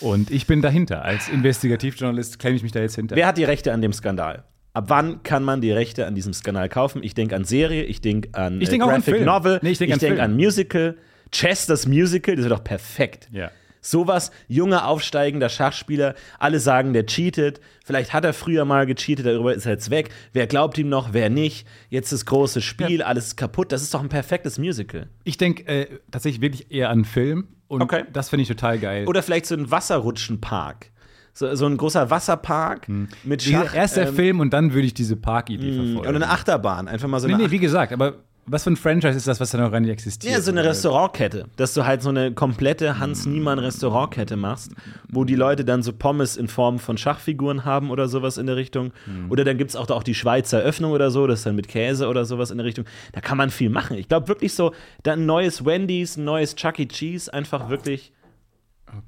[0.00, 1.02] Und ich bin dahinter.
[1.04, 3.16] Als Investigativjournalist klemme ich mich da jetzt hinter.
[3.16, 4.44] Wer hat die Rechte an dem Skandal?
[4.74, 7.02] Ab wann kann man die Rechte an diesem Skandal kaufen?
[7.02, 9.26] Ich denke an Serie, ich denke an Ich äh, denk auch an Graphic Film.
[9.26, 10.96] Novel, Nee, ich denk an denk an Musical.
[11.32, 13.28] Chess, das Musical, das wäre doch perfekt.
[13.32, 13.50] Ja.
[13.80, 17.60] Sowas, junger, aufsteigender Schachspieler, alle sagen, der cheatet.
[17.84, 20.10] Vielleicht hat er früher mal gecheatet, darüber ist er jetzt weg.
[20.32, 21.66] Wer glaubt ihm noch, wer nicht?
[21.88, 23.72] Jetzt das große Spiel, alles ist kaputt.
[23.72, 25.08] Das ist doch ein perfektes Musical.
[25.24, 27.48] Ich denke äh, tatsächlich wirklich eher an Film.
[27.68, 28.04] Und Okay.
[28.12, 29.06] das finde ich total geil.
[29.06, 30.90] Oder vielleicht so ein Wasserrutschenpark.
[31.34, 33.74] So, so ein großer Wasserpark mit Wie gesagt, Schach.
[33.76, 35.98] Erst der ähm, Film und dann würde ich diese Parkidee verfolgen.
[35.98, 36.88] Oder eine Achterbahn.
[36.88, 39.40] Einfach mal so Nee, eine nee, wie gesagt, aber was für ein Franchise ist das,
[39.40, 40.32] was da noch gar nicht existiert?
[40.32, 44.72] Ja, so eine Restaurantkette, dass du halt so eine komplette Hans-Niemann-Restaurantkette machst,
[45.08, 48.56] wo die Leute dann so Pommes in Form von Schachfiguren haben oder sowas in der
[48.56, 48.92] Richtung.
[49.28, 51.56] Oder dann gibt es auch, da auch die Schweizer Öffnung oder so, das ist dann
[51.56, 52.84] mit Käse oder sowas in der Richtung.
[53.12, 53.96] Da kann man viel machen.
[53.96, 56.86] Ich glaube wirklich so, dann ein neues Wendy's, ein neues Chuck E.
[56.86, 58.12] Cheese, einfach wirklich.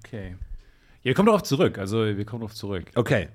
[0.05, 0.37] Okay.
[1.03, 1.79] Ja, wir kommen darauf zurück.
[1.79, 2.85] Also, wir kommen darauf zurück.
[2.95, 3.29] Okay.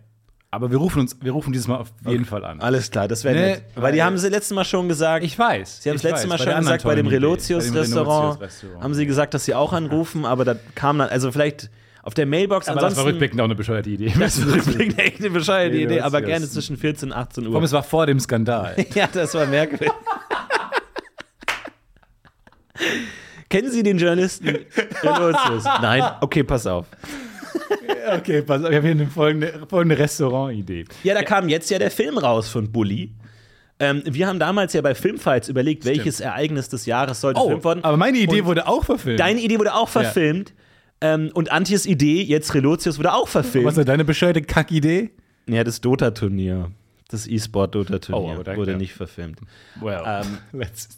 [0.55, 2.61] Aber wir rufen uns, wir rufen dieses Mal auf jeden Fall an.
[2.61, 3.63] Alles klar, das wäre Nee, nett.
[3.75, 5.23] Weil die haben sie letztes Mal schon gesagt.
[5.25, 5.83] Ich weiß.
[5.83, 8.39] Sie haben ich das letzte weiß, Mal schon gesagt, bei dem Relotius-Restaurant
[8.81, 11.69] haben sie gesagt, dass sie auch anrufen, aber da kam dann, also vielleicht
[12.03, 13.09] auf der Mailbox Aber das war ansonsten.
[13.09, 14.13] rückblickend auch eine bescheuerte Idee.
[14.19, 17.63] Das ist rückblickend echt eine bescheuerte Idee, aber gerne zwischen 14 und 18 Komm, Uhr.
[17.63, 18.75] es war vor dem Skandal.
[18.93, 19.91] Ja, das war merkwürdig.
[23.49, 24.47] Kennen Sie den Journalisten
[25.01, 25.63] Relotius?
[25.81, 26.03] Nein?
[26.21, 26.85] Okay, pass auf.
[28.13, 30.85] Okay, pass auf, wir haben hier eine folgende, folgende Restaurant-Idee.
[31.03, 33.11] Ja, da kam jetzt ja der Film raus von Bully.
[33.79, 37.65] Ähm, wir haben damals ja bei Filmfights überlegt, welches Ereignis des Jahres sollte Oh, gefilmt
[37.65, 37.83] werden.
[37.83, 39.19] aber meine Idee Und wurde auch verfilmt.
[39.19, 40.53] Deine Idee wurde auch verfilmt.
[41.01, 43.67] Ähm, und Antjes Idee, jetzt Relotius, wurde auch verfilmt.
[43.67, 45.09] Was ist deine bescheuerte Kackidee?
[45.47, 46.71] Ja, das Dota-Turnier.
[47.09, 48.77] Das E-Sport-Dota-Turnier Oh, wurde ja.
[48.77, 49.39] nicht verfilmt.
[49.81, 50.97] Well, Ähm, let's.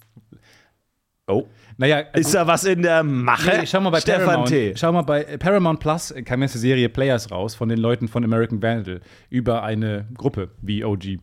[1.28, 1.48] Oh.
[1.80, 3.52] Naja, Ist da was in der Mache?
[3.60, 4.50] Nee, schau mal bei Stefan Paramount.
[4.50, 4.74] T.
[4.76, 7.78] Schau mal bei äh, Paramount Plus äh, kam jetzt die Serie Players raus von den
[7.78, 11.20] Leuten von American Vandal über eine Gruppe wie OG.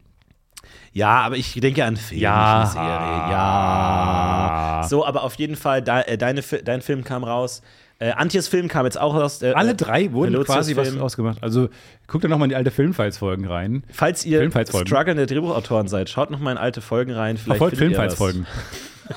[0.92, 2.60] Ja, aber ich denke an Film, Ja.
[2.64, 3.30] nicht eine Serie.
[3.32, 4.86] Ja.
[4.88, 7.60] So, aber auf jeden Fall, da, äh, deine, dein Film kam raus.
[7.98, 9.42] Äh, Antjes Film kam jetzt auch raus.
[9.42, 11.00] Äh, Alle drei wurden Relotius quasi was Film.
[11.00, 11.42] ausgemacht.
[11.42, 11.68] Also
[12.06, 13.82] guckt da nochmal in die alte Filmfights-Folgen rein.
[13.90, 17.36] Falls ihr strugglende Drehbuchautoren seid, schaut noch mal in alte Folgen rein.
[17.36, 17.78] Vielleicht Verfolgt was.
[17.78, 18.46] Filmfights-Folgen.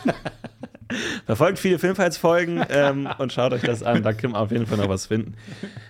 [1.25, 4.03] Verfolgt viele Filmfights-Folgen ähm, und schaut euch das an.
[4.03, 5.34] Da kann man auf jeden Fall noch was finden.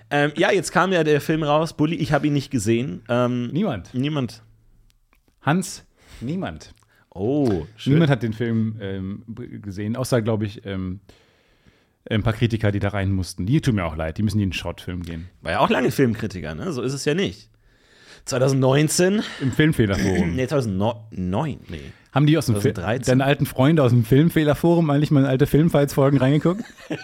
[0.10, 1.74] Ähm, ja, jetzt kam ja der Film raus.
[1.76, 3.04] Bully, ich habe ihn nicht gesehen.
[3.10, 3.94] Ähm, Niemand.
[3.94, 4.42] niemand.
[5.42, 5.86] Hans,
[6.22, 6.74] niemand.
[7.10, 7.94] Oh, schön.
[7.94, 9.24] Niemand hat den Film ähm,
[9.62, 11.00] gesehen, außer, glaube ich, ähm,
[12.10, 13.46] ein paar Kritiker, die da rein mussten.
[13.46, 15.28] Die tun mir auch leid, die müssen in den Schrottfilm gehen.
[15.42, 16.72] War ja auch lange Filmkritiker, ne?
[16.72, 17.50] So ist es ja nicht.
[18.26, 19.24] 2019?
[19.42, 20.36] Im Filmfehlerforum.
[20.36, 21.60] Nee, 2009.
[21.70, 21.80] Nee.
[22.18, 23.12] Haben die aus dem Fi 2013?
[23.12, 26.64] deine alten Freunde aus dem Filmfehlerforum eigentlich mal in alte Filmfights-Folgen reingeguckt?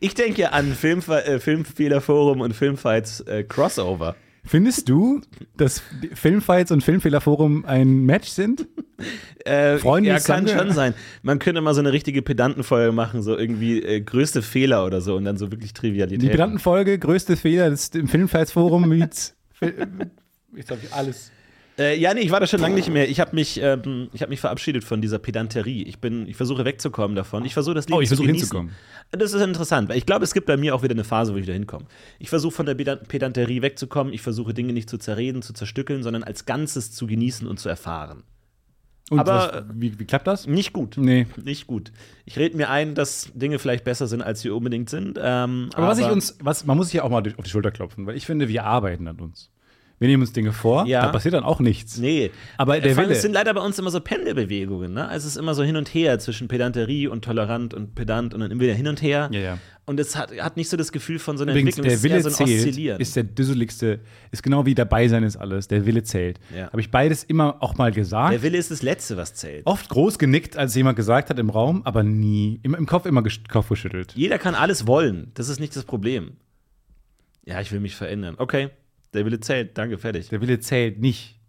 [0.00, 4.14] Ich denke ja an Filmf äh, Filmfehlerforum und Filmfights äh, Crossover.
[4.44, 5.22] Findest du,
[5.56, 8.68] dass Filmfights und Filmfehlerforum ein Match sind?
[9.44, 10.92] Äh, Freunde ja, kann schon sein.
[11.22, 15.14] Man könnte mal so eine richtige Pedantenfolge machen, so irgendwie äh, größte Fehler oder so
[15.14, 16.20] und dann so wirklich Trivialität.
[16.20, 19.74] Die Pedantenfolge, größte Fehler des im Filmfights-Forum Jetzt habe
[20.82, 21.30] ich alles.
[21.78, 23.08] Äh, ja, nee, ich war da schon lange nicht mehr.
[23.08, 25.82] Ich habe mich, ähm, ich hab mich verabschiedet von dieser Pedanterie.
[25.82, 27.44] Ich, bin, ich versuche wegzukommen davon.
[27.44, 28.72] Ich versuche das Leben Oh, ich versuche hinzukommen.
[29.10, 31.36] Das ist interessant, weil ich glaube, es gibt bei mir auch wieder eine Phase, wo
[31.36, 31.84] ich da hinkomme.
[32.18, 34.12] Ich versuche von der Pedan- Pedanterie wegzukommen.
[34.14, 37.68] Ich versuche Dinge nicht zu zerreden, zu zerstückeln, sondern als Ganzes zu genießen und zu
[37.68, 38.22] erfahren.
[39.10, 40.46] Und Aber- was, wie, wie klappt das?
[40.46, 40.96] Nicht gut.
[40.96, 41.26] Nee.
[41.44, 41.92] Nicht gut.
[42.24, 45.18] Ich rede mir ein, dass Dinge vielleicht besser sind, als sie unbedingt sind.
[45.22, 47.70] Ähm, Aber, was ich uns, was, man muss sich ja auch mal auf die Schulter
[47.70, 49.50] klopfen, weil ich finde, wir arbeiten an uns.
[49.98, 51.02] Wir nehmen uns Dinge vor, Ja.
[51.02, 51.96] da passiert dann auch nichts.
[51.96, 52.30] Nee.
[52.58, 54.92] Aber der Vor allem, Wille- Es sind leider bei uns immer so Pendelbewegungen.
[54.92, 55.08] Ne?
[55.08, 58.40] Also es ist immer so hin und her zwischen Pedanterie und tolerant und pedant und
[58.40, 59.30] dann immer wieder hin und her.
[59.32, 59.58] Ja, ja.
[59.86, 61.84] Und es hat, hat nicht so das Gefühl von so einer Übrigens, Entwicklung.
[61.88, 64.00] der es ist eher Wille so ein zählt, ist der düsseligste,
[64.32, 65.68] ist genau wie dabei sein ist alles.
[65.68, 66.40] Der Wille zählt.
[66.54, 66.66] Ja.
[66.66, 68.34] Habe ich beides immer auch mal gesagt.
[68.34, 69.64] der Wille ist das Letzte, was zählt.
[69.64, 73.22] Oft groß genickt, als jemand gesagt hat im Raum, aber nie, im, im Kopf immer
[73.48, 74.12] Kopf geschüttelt.
[74.16, 75.30] Jeder kann alles wollen.
[75.34, 76.32] Das ist nicht das Problem.
[77.46, 78.34] Ja, ich will mich verändern.
[78.38, 78.70] Okay,
[79.16, 79.76] der Wille zählt.
[79.76, 80.28] Danke, fertig.
[80.28, 81.40] Der Wille zählt nicht.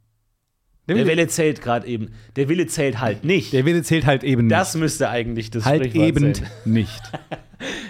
[0.87, 2.11] Der Der Wille, Wille zählt gerade eben.
[2.35, 3.51] Der Wille zählt halt nicht.
[3.53, 5.69] der Wille zählt halt eben das müsste eigentlich das nicht.
[5.71, 6.47] Halt Sprichwort eben sein.
[6.65, 7.01] nicht.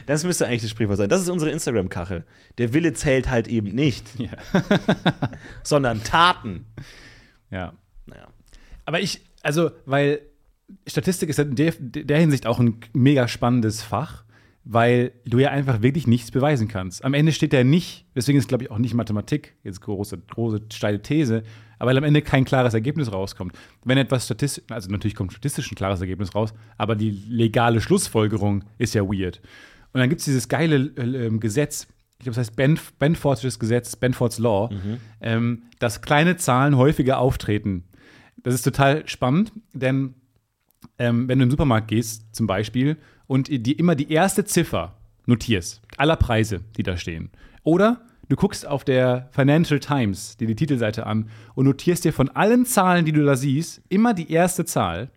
[0.06, 1.10] Das müsste eigentlich das Sprichwort sein.
[1.10, 2.24] Das ist unsere Instagram-Kachel.
[2.58, 4.30] Der Wille zählt halt eben nicht, Ja.
[5.64, 6.66] sondern Taten.
[7.52, 7.74] ja.
[8.06, 8.28] Naja.
[8.86, 10.22] Aber ich, also, weil
[10.88, 14.24] Statistik ist in der, der Hinsicht auch ein mega spannendes Fach,
[14.70, 17.06] weil du ja einfach wirklich nichts beweisen kannst.
[17.06, 20.64] Am Ende steht da nicht, deswegen ist, glaube ich, auch nicht Mathematik, jetzt große, große
[20.74, 21.44] steile These,
[21.80, 23.54] aber weil am Ende kein klares Ergebnis rauskommt.
[23.86, 28.66] Wenn etwas statistisch, also natürlich kommt statistisch ein klares Ergebnis raus, aber die legale Schlussfolgerung
[28.78, 29.40] ist ja weird.
[29.94, 31.88] Und dann gibt es dieses geile äh, ähm, Gesetz,
[32.20, 34.70] ich glaube, das heißt Benf Benfordsches Gesetz, Benfords Law,
[35.22, 37.86] ähm, dass kleine Zahlen häufiger auftreten.
[38.44, 40.16] Das ist total spannend, denn
[41.00, 42.98] ähm, wenn du in den Supermarkt gehst, zum Beispiel,
[43.28, 47.30] und die immer die erste Ziffer notierst, aller Preise, die da stehen.
[47.64, 52.30] Oder du guckst auf der Financial Times, dir die Titelseite an, und notierst dir von
[52.30, 55.10] allen Zahlen, die du da siehst, immer die erste Zahl,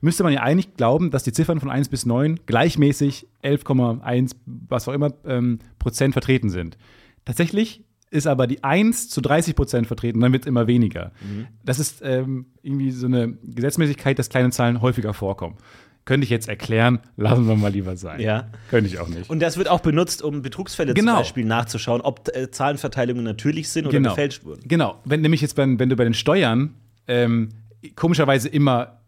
[0.00, 4.88] müsste man ja eigentlich glauben, dass die Ziffern von 1 bis 9 gleichmäßig 11,1, was
[4.88, 6.78] auch immer, ähm, Prozent vertreten sind.
[7.24, 11.12] Tatsächlich ist aber die 1 zu 30 Prozent vertreten, dann wird es immer weniger.
[11.20, 11.46] Mhm.
[11.64, 15.56] Das ist ähm, irgendwie so eine Gesetzmäßigkeit, dass kleine Zahlen häufiger vorkommen.
[16.06, 18.20] Könnte ich jetzt erklären, lassen wir mal lieber sein.
[18.20, 18.48] Ja.
[18.70, 19.28] Könnte ich auch nicht.
[19.30, 21.12] Und das wird auch benutzt, um Betrugsfälle Genau.
[21.12, 24.10] zum Beispiel nachzuschauen, ob äh, Zahlenverteilungen natürlich sind oder genau.
[24.10, 24.62] gefälscht wurden.
[24.66, 24.98] Genau.
[25.04, 26.74] Wenn nämlich jetzt, bei, wenn du bei den Steuern
[27.06, 27.50] ähm,
[27.96, 29.00] komischerweise immer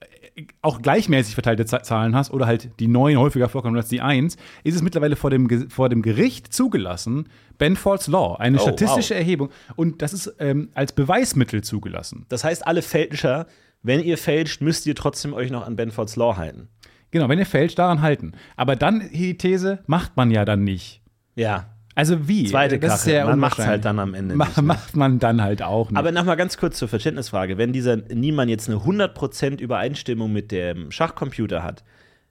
[0.00, 4.36] äh, auch gleichmäßig verteilte Zahlen hast oder halt die 9 häufiger vorkommen als die 1,
[4.64, 7.28] ist es mittlerweile vor dem, vor dem Gericht zugelassen,
[7.58, 9.20] Benford's Law, eine Oh, statistische wow.
[9.20, 9.50] Erhebung.
[9.76, 12.24] Und das ist ähm, als Beweismittel zugelassen.
[12.28, 13.46] Das heißt, alle Fälscher,
[13.82, 16.68] wenn ihr fälscht, müsst ihr trotzdem euch noch an Benfords Law halten.
[17.10, 18.32] Genau, wenn ihr fälscht, daran halten.
[18.56, 21.02] Aber dann, die These, macht man ja dann nicht.
[21.34, 21.66] Ja.
[21.94, 22.44] Also wie?
[22.44, 23.10] Zweite Das ist Kachel.
[23.12, 23.70] sehr Man macht's unwahrscheinlich.
[23.70, 24.62] halt dann am Ende nicht, ne?
[24.62, 25.98] Macht man dann halt auch nicht.
[25.98, 27.56] Aber nochmal ganz kurz zur Verständnisfrage.
[27.56, 31.84] Wenn dieser Niemann jetzt eine 100% Übereinstimmung mit dem Schachcomputer hat,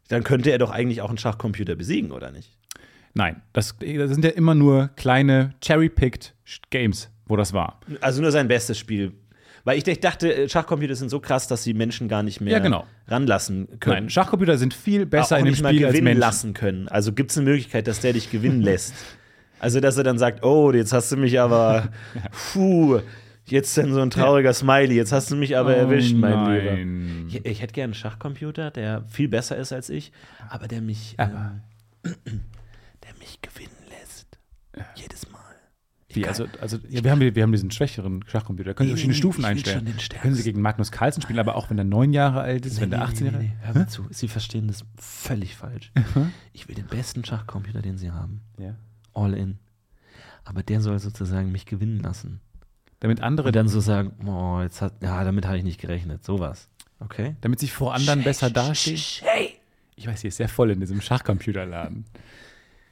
[0.08, 2.52] dann könnte er doch eigentlich auch einen Schachcomputer besiegen, oder nicht?
[3.16, 6.36] Nein, das, das sind ja immer nur kleine cherry-picked
[6.70, 7.80] Games, wo das war.
[8.02, 9.14] Also nur sein bestes Spiel.
[9.66, 12.60] Weil ich, dachte, äh, Schachcomputer sind so krass, dass sie Menschen gar nicht mehr Ja,
[12.60, 12.86] genau.
[13.08, 13.96] ranlassen können.
[14.06, 16.20] Nein, Schachcomputer sind viel besser auch in dem Spiel als gewinnen Menschen.
[16.22, 16.88] lassen können.
[16.88, 18.94] Also gibt es eine Möglichkeit, dass der dich gewinnen lässt.
[19.60, 21.90] Also, dass er dann sagt, oh, jetzt hast du mich aber,
[22.54, 23.00] puh,
[23.46, 27.26] jetzt dann so ein trauriger Smiley, jetzt hast du mich aber Oh erwischt, mein nein.
[27.28, 27.40] Lieber.
[27.40, 30.12] Ich, ich hätte gerne einen Schachcomputer, der viel besser ist als ich,
[30.50, 31.54] aber der mich, Aber-
[32.04, 32.14] ähm,
[33.04, 34.28] der mich gewinnen lässt.
[34.96, 35.25] Jedes Mal.
[35.25, 35.25] Ich
[36.16, 38.70] Wie, also, also ja, wir, haben, wir haben diesen schwächeren Schachcomputer.
[38.70, 39.94] Da können Sie Nee, verschiedene nee, Stufen einstellen.
[40.10, 42.80] Da können Sie gegen Magnus Carlsen spielen, aber auch wenn er neun Jahre alt ist,
[42.82, 44.06] wenn der 18 Jahre nee, nee, hör mal zu.
[44.10, 45.92] Sie verstehen das völlig falsch.
[46.54, 48.42] Ich will den besten Schachcomputer, den Sie haben.
[48.58, 48.76] Ja.
[49.14, 49.60] All in.
[50.44, 52.40] Aber der soll sozusagen mich gewinnen lassen.
[53.00, 56.24] Damit andere, Und dann so sagen, oh, jetzt hat, ja, damit habe ich nicht gerechnet.
[56.24, 56.70] Sowas.
[57.00, 57.36] Okay?
[57.42, 58.98] damit sich vor anderen besser dastehen.
[59.22, 59.56] Hey!
[59.96, 62.06] Ich weiß, hier ist sehr voll in diesem Schachcomputerladen.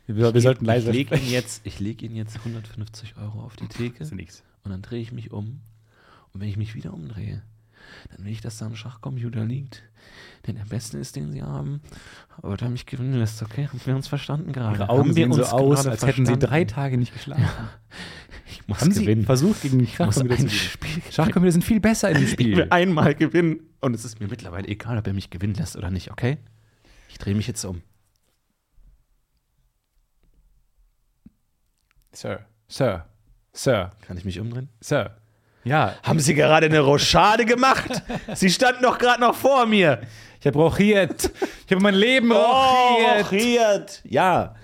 [0.05, 1.27] Wir, wir sollten leise ich lege sprechen.
[1.27, 4.43] ihn, jetzt- ich leg ihn jetzt 150 Euro auf die Theke Das ist nichts.
[4.63, 5.61] und dann drehe ich mich um.
[6.33, 7.41] Und wenn ich mich wieder umdrehe,
[8.15, 9.83] dann will ich, dass da ein Schachcomputer liegt,
[10.47, 11.81] der der beste ist, den sie haben,
[12.41, 13.41] aber der mich gewinnen lässt.
[13.43, 14.75] Okay, haben wir uns verstanden gerade?
[14.77, 16.39] Ihre Augen haben wir sehen so uns aus, als hätten sie verstanden?
[16.39, 17.43] drei Tage nicht geschlafen.
[18.47, 19.25] Ich muss Haben Sie gewinnen.
[19.25, 20.59] versucht, gegen die Ich muss Schachcomputer zu ein gewinnen?
[20.99, 22.67] Spiel Schachcomputer sind viel besser in dem Ich will Spiel.
[22.69, 23.59] einmal gewinnen.
[23.79, 26.37] Und es ist mir mittlerweile egal, ob er mich gewinnen lässt oder nicht, okay?
[27.09, 27.81] Ich drehe mich jetzt um.
[32.13, 33.05] Sir, Sir,
[33.51, 34.69] Sir, Kann ich mich umdrehen?
[34.81, 35.17] Sir.
[35.63, 38.01] Ja, Haben Sie gerade eine Rochade gemacht?
[38.33, 40.01] Sie standen doch gerade noch vor mir.
[40.39, 41.31] ich habe rochiert.
[41.65, 43.31] Ich habe mein Leben rochiert.
[43.31, 44.01] rochiert.
[44.03, 44.55] Ja.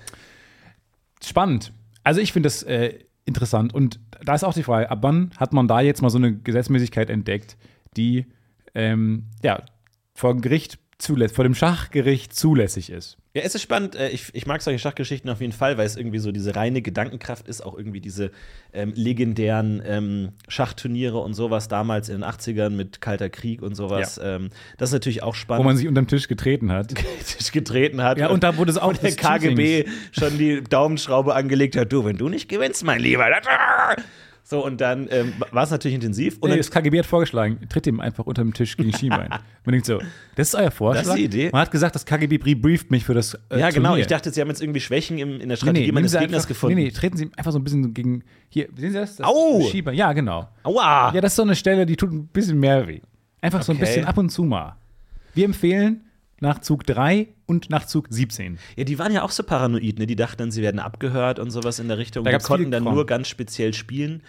[1.24, 1.72] Spannend.
[2.04, 3.74] Also ich finde das äh, interessant.
[3.74, 6.36] Und da ist auch die Frage, ab wann hat man da jetzt mal so eine
[6.36, 7.58] Gesetzmäßigkeit entdeckt,
[7.96, 8.26] die
[8.76, 9.64] ähm, ja,
[10.14, 13.18] vor dem Gericht zulässig, vor dem Schachgericht zulässig ist.
[13.34, 13.96] Ja, es ist spannend.
[13.96, 16.82] Äh, Ich, ich mag solche Schachgeschichten auf jeden Fall, weil es irgendwie so diese reine
[16.82, 18.32] Gedankenkraft ist, auch irgendwie diese
[18.74, 24.20] ähm, legendären ähm, Schachturniere und sowas damals in den 80ern mit Kalter Krieg und sowas.
[24.22, 25.66] Ähm, das ist natürlich auch Wo spannend.
[25.66, 26.94] man sich unterm Tisch getreten hat.
[27.24, 28.18] sich getreten hat.
[28.18, 31.92] Ja, und da wurde es auch und der KGB schon die Daumenschraube angelegt hat.
[31.94, 33.26] Du, wenn du nicht gewinnst, mein Lieber.
[34.50, 36.40] So, und dann ähm, war es natürlich intensiv.
[36.40, 39.30] Und dann, das KGB hat vorgeschlagen, tritt ihm einfach unter dem Tisch gegen Schienbein.
[39.64, 40.00] Man denkt so,
[40.34, 41.04] das ist euer Vorschlag?
[41.04, 41.50] Das ist die Idee.
[41.52, 43.90] Man hat gesagt, das KGB brieft mich für das äh, ja, genau.
[43.90, 44.02] Turnier.
[44.02, 46.14] Ich dachte, sie haben jetzt irgendwie Schwächen im, in der Nee, Strategie nee, nehmen meines
[46.14, 46.78] Gegners einfach, gefunden.
[46.78, 48.24] Nee, nee, treten Sie einfach so ein bisschen gegen.
[48.50, 49.18] Hier, sehen Sie das?
[49.18, 49.62] das Au!
[49.70, 49.92] Schieber.
[49.92, 50.50] Ja, genau.
[50.64, 51.14] Aua!
[51.14, 53.02] Ja, das ist so eine Stelle, die tut ein bisschen mehr weh.
[53.42, 54.78] Einfach so ein bisschen ab und zu mal.
[55.36, 56.09] Wir empfehlen
[56.42, 58.58] nach Zug 3 und nach Zug 17.
[58.76, 60.06] Ja, die waren ja auch so paranoid, ne?
[60.06, 62.24] Die dachten dann, sie werden abgehört und sowas in der Richtung.
[62.26, 62.94] Da die konnten dann Kram.
[62.96, 64.22] nur ganz speziell spielen.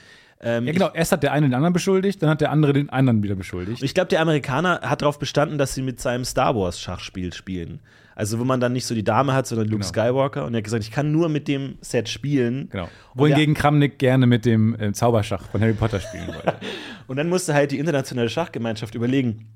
[0.43, 0.91] Ähm, Ja, genau.
[0.95, 3.83] Erst hat der eine den anderen beschuldigt, dann hat der andere den anderen wieder beschuldigt.
[3.83, 7.81] Ich, glaube, der Amerikaner hat darauf bestanden, dass sie mit seinem Star Wars Schachspiel spielen.
[8.17, 9.89] Also, wo man dann nicht so die Dame hat, sondern Luke Genau.
[9.89, 10.45] Skywalker.
[10.45, 12.69] Und er hat gesagt, ich kann nur mit dem Set spielen.
[12.71, 12.89] Genau.
[13.15, 16.55] Wohingegen Kramnik gerne mit dem äh, Zauberschach von Harry Potter spielen wollte.
[17.07, 19.47] Und dann musste halt die internationale Schachgemeinschaft überlegen,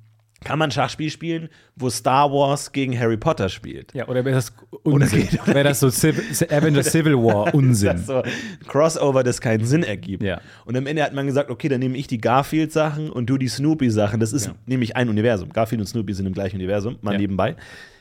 [0.43, 3.95] kann man Schachspiel spielen, wo Star Wars gegen Harry Potter spielt?
[3.95, 5.29] ja, oder wäre das Unsinn?
[5.29, 6.21] geht- Wäre das so Civ
[6.51, 7.93] Avengers Civil War Unsinn?
[7.97, 8.31] Das so ein
[8.67, 10.23] Crossover, das keinen Sinn ergibt.
[10.23, 10.41] Ja.
[10.67, 13.49] Und am Ende hat man gesagt, okay, dann nehme ich die Garfield-Sachen und du die
[13.49, 14.21] Snoopy-Sachen.
[14.21, 14.55] Das ist Ja.
[14.67, 15.49] nämlich ein Universum.
[15.51, 17.19] Garfield und Snoopy sind im gleichen Universum, mal Ja.
[17.19, 17.57] nebenbei.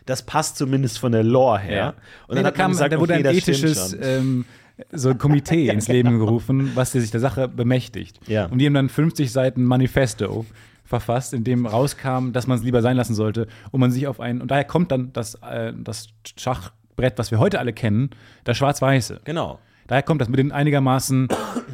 [0.05, 1.93] Das passt zumindest von der Lore her.
[2.27, 4.43] Und nee, da, hat man gesagt, da wurde okay, ein ethisches ähm,
[4.91, 8.19] so ein Komitee ins Leben gerufen, was sich der Sache bemächtigt.
[8.27, 8.47] Ja.
[8.47, 10.45] Und die haben dann 50 Seiten Manifesto
[10.93, 14.19] verfasst, in dem rauskam, dass man es lieber sein lassen sollte und man sich auf
[14.19, 18.11] einen, und daher kommt dann das, äh, das Schachbrett, was wir heute alle kennen,
[18.43, 19.21] das Schwarz-Weiße.
[19.23, 19.59] Genau.
[19.87, 21.27] Daher kommt das mit den einigermaßen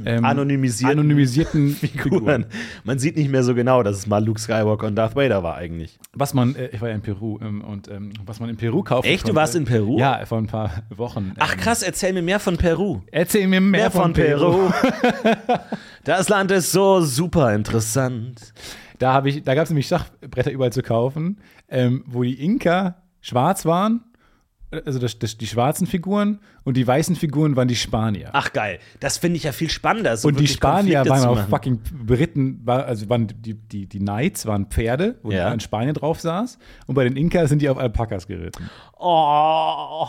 [0.05, 2.45] ähm, Anonymisierten anonymisierten Figuren.
[2.83, 5.55] Man sieht nicht mehr so genau, dass es mal Luke Skywalker und Darth Vader war
[5.55, 5.99] eigentlich.
[6.13, 8.81] Was man, äh, ich war ja in Peru ähm, und ähm, was man in Peru
[8.81, 9.07] kauft.
[9.07, 9.27] Echt?
[9.27, 9.99] Du warst in Peru?
[9.99, 11.33] Ja, vor ein paar Wochen.
[11.37, 13.01] Ach Ähm, krass, erzähl mir mehr von Peru.
[13.11, 14.71] Erzähl mir mehr, Mehr von Peru.
[16.03, 18.53] das Land ist so super interessant.
[18.99, 23.01] Da, hab ich, da gab es nämlich Schachbretter überall zu kaufen, ähm, wo die Inka
[23.21, 24.01] schwarz waren,
[24.85, 28.29] also das, das, die schwarzen Figuren und die weißen Figuren waren die Spanier.
[28.33, 30.15] Ach geil, das finde ich ja viel spannender.
[30.15, 34.45] so und die Spanier waren auch fucking Briten, war, also waren die, die, die Knights
[34.45, 35.47] waren Pferde, wo Ja.
[35.49, 36.59] ein Spanier drauf saß.
[36.85, 38.69] Und bei den Inka sind die auf Alpakas geritten.
[38.99, 40.05] Oh.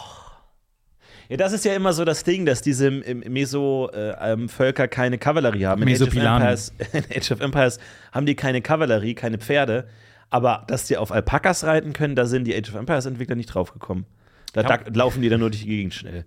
[1.31, 5.81] Ja, das ist ja immer so das Ding, dass diese Meso-Völker keine Kavallerie haben.
[5.83, 6.43] In Age of, Mesopilanen.
[6.43, 7.79] Empires, in Age of Empires
[8.13, 9.87] haben die keine Kavallerie, keine Pferde.
[10.29, 14.07] Aber dass die auf Alpakas reiten können, da sind die Age of Empires-Entwickler nicht draufgekommen.
[14.53, 14.77] Da, Ja.
[14.79, 16.25] da laufen die dann nur durch die Gegend schnell.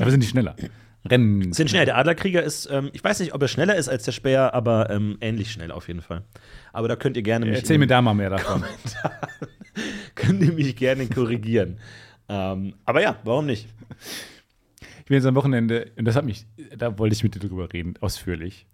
[0.00, 0.56] Aber sind die schneller.
[1.04, 1.52] Rennen.
[1.52, 1.84] Sind schnell.
[1.84, 4.88] Der Adlerkrieger ist, ähm, ich weiß nicht, ob er schneller ist als der Speer, aber
[4.88, 6.22] ähm, ähnlich schnell auf jeden Fall.
[6.72, 8.64] Aber da könnt ihr gerne mich, Erzähl mir da mal mehr davon.
[10.14, 11.78] könnt ihr mich gerne korrigieren.
[12.32, 13.68] Ähm, aber ja, warum nicht?
[15.00, 17.70] Ich bin jetzt am Wochenende, und das hat mich, da wollte ich mit dir drüber
[17.70, 18.66] reden, ausführlich,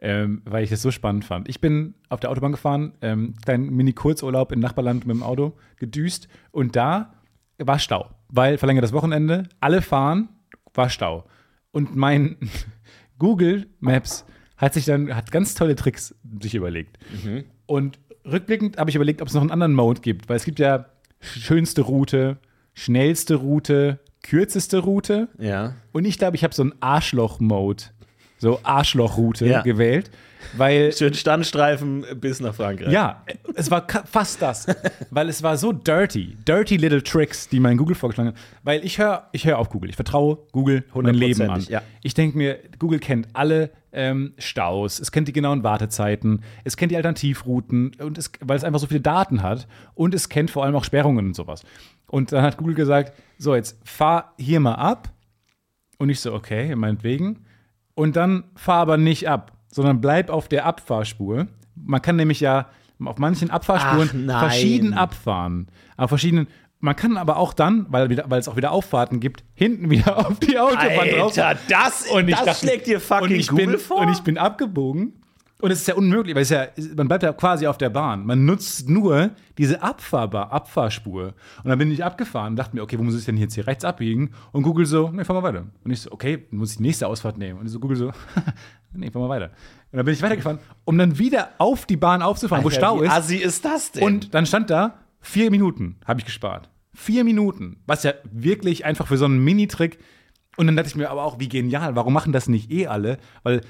[0.00, 1.48] ähm, weil ich das so spannend fand.
[1.48, 6.26] Ich bin auf der Autobahn gefahren, ähm, kleinen Mini-Kurzurlaub im Nachbarland mit dem Auto gedüst
[6.50, 7.14] und da
[7.58, 10.28] war Stau, weil verlängertes Wochenende, alle fahren,
[10.72, 11.24] war Stau.
[11.70, 12.36] Und mein
[13.20, 14.24] Google Maps
[14.56, 16.98] hat sich dann, hat ganz tolle Tricks sich überlegt.
[17.66, 20.58] Und rückblickend habe ich überlegt, ob es noch einen anderen Mode gibt, weil es gibt
[20.58, 20.86] ja
[21.20, 22.38] schönste Route,
[22.74, 25.28] schnellste Route, kürzeste Route.
[25.38, 25.74] Ja.
[25.92, 27.84] Und ich glaube, ich habe so einen Arschloch-Mode,
[28.38, 29.62] so Arschloch-Route Ja.
[29.62, 30.10] gewählt,
[30.56, 32.90] weil Schön Standstreifen bis nach Frankreich.
[32.92, 33.22] ja,
[33.54, 34.66] es war fast das,
[35.10, 38.36] weil es war so dirty, dirty little tricks, die mein Google vorgeschlagen hat.
[38.62, 41.64] Weil ich höre, ich höre auf Google, ich vertraue Google mein Leben an.
[41.68, 41.82] Ja.
[42.02, 46.90] Ich denke mir, Google kennt alle ähm, Staus, es kennt die genauen Wartezeiten, es kennt
[46.92, 50.64] die Alternativrouten und es, weil es einfach so viele Daten hat und es kennt vor
[50.64, 51.62] allem auch Sperrungen und sowas.
[52.06, 55.08] Und dann hat Google gesagt, so jetzt fahr hier mal ab
[55.98, 57.44] und ich so, okay, meinetwegen.
[57.94, 61.46] Und dann fahr aber nicht ab, sondern bleib auf der Abfahrspur.
[61.74, 62.68] Man kann nämlich ja
[63.04, 65.68] auf manchen Abfahrspuren verschieden abfahren.
[65.96, 66.46] Auf verschiedenen.
[66.80, 70.38] Man kann aber auch dann, weil, weil es auch wieder Auffahrten gibt, hinten wieder auf
[70.38, 71.36] die Autobahn drauf.
[71.38, 73.98] Alter, das, Und ich das dachte- schlägt dir fucking Google bin, vor?
[74.02, 75.14] Und ich bin abgebogen.
[75.64, 78.26] Und es ist ja unmöglich, weil es ja, man bleibt ja quasi auf der Bahn.
[78.26, 81.32] Man nutzt nur diese Abfahrbar, Abfahrspur.
[81.62, 83.66] Und dann bin ich abgefahren und dachte mir, okay, wo muss ich denn jetzt hier
[83.66, 84.34] rechts abbiegen?
[84.52, 85.64] Und Google so, nee, fahr mal weiter.
[85.82, 87.60] Und ich so, okay, dann muss ich die nächste Ausfahrt nehmen.
[87.60, 88.12] Und so Google so,
[88.92, 89.52] nee, fahr mal weiter.
[89.90, 93.00] Und dann bin ich weitergefahren, um dann wieder auf die Bahn aufzufahren, wo Alter, Stau
[93.00, 93.12] wie ist.
[93.12, 94.02] assi ist das denn?
[94.02, 96.68] Und dann stand da, vier Minuten habe ich gespart.
[96.92, 97.78] Vier Minuten.
[97.86, 99.96] Was ja wirklich einfach für so einen Mini-Trick.
[100.58, 103.16] Und dann dachte ich mir aber auch, wie genial, warum machen das nicht eh alle?
[103.42, 103.62] Weil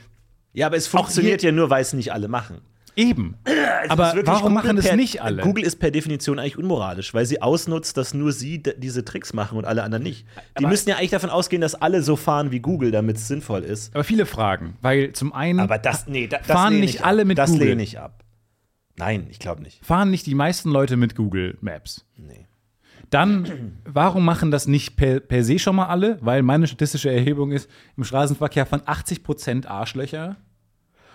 [0.55, 2.63] ja, aber es funktioniert ja nur, weil es nicht alle machen.
[2.97, 3.37] eben.
[3.85, 5.43] Es aber warum Google machen das per, nicht alle?
[5.43, 9.59] Google ist per Definition eigentlich unmoralisch, weil sie ausnutzt, dass nur sie diese Tricks machen
[9.59, 10.25] und alle anderen nicht.
[10.59, 13.29] Die Aber- müssen ja eigentlich davon ausgehen, dass alle so fahren wie Google, damit es
[13.29, 13.95] sinnvoll ist.
[13.95, 14.79] aber viele Fragen.
[14.81, 17.07] Weil zum einen Aber das, nee, da, das Fahren nicht ich ab.
[17.09, 17.69] alle mit Das Google?
[17.69, 18.25] lehne ich ab.
[18.97, 19.85] Nein, ich glaube nicht.
[19.85, 22.07] fahren nicht die meisten Leute mit Google Maps.
[22.17, 22.47] Nee.
[23.15, 26.19] Dann, warum machen das nicht per, per se schon mal alle?
[26.21, 30.37] Weil meine statistische Erhebung ist, im Straßenverkehr von 80% Arschlöcher.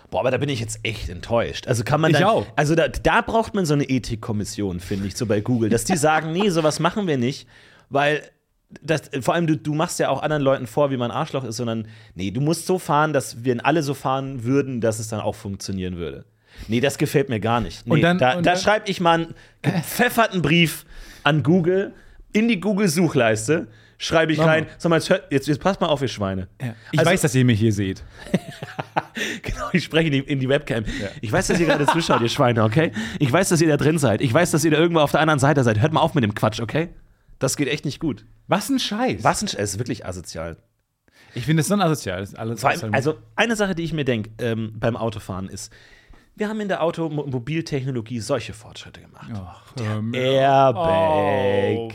[0.10, 1.68] Boah, aber da bin ich jetzt echt enttäuscht.
[1.68, 2.48] Also kann man Ich dann, auch.
[2.56, 5.98] Also da, da braucht man so eine Ethikkommission, finde ich, so bei Google, dass die
[5.98, 7.48] sagen, nee, sowas machen wir nicht,
[7.90, 8.24] weil
[8.82, 11.58] das, vor allem du, du machst ja auch anderen Leuten vor, wie man Arschloch ist,
[11.58, 15.20] sondern nee, du musst so fahren, dass wir alle so fahren würden, dass es dann
[15.20, 16.26] auch funktionieren würde.
[16.68, 17.86] Nee, das gefällt mir gar nicht.
[17.86, 20.86] Nee, Und dann- da, da schreibe ich mal einen gepfefferten Brief
[21.24, 21.94] an Google
[22.34, 23.68] in die Google-Suchleiste.
[24.02, 24.52] Schreibe ich Mach mal.
[24.52, 24.66] rein.
[24.78, 26.48] Sag mal, jetzt, hört, jetzt, jetzt passt mal auf, ihr Schweine.
[26.92, 28.04] Ich Also- weiß, dass ihr mich hier seht.
[29.42, 30.86] Genau, ich spreche in die, in die Webcam.
[31.20, 32.94] Ich weiß, dass ihr gerade zuschaut, ihr Schweine, okay?
[33.20, 34.22] Ich weiß, dass ihr da drin seid.
[34.22, 35.82] Ich weiß, dass ihr da irgendwo auf der anderen Seite seid.
[35.82, 36.90] Hört mal auf mit dem Quatsch, okay?
[37.38, 38.26] Das geht echt nicht gut.
[38.48, 39.24] Was ein Scheiß.
[39.24, 40.58] Was ein Sch- es ist wirklich asozial.
[41.36, 42.22] Ich finde es so asozial.
[42.22, 45.72] Das ist alles allem, also eine Sache, die ich mir denke ähm, beim Autofahren ist,
[46.40, 49.30] wir haben in der Automobiltechnologie solche Fortschritte gemacht.
[49.36, 49.62] Ach,
[50.02, 51.92] mir Airbag, auf.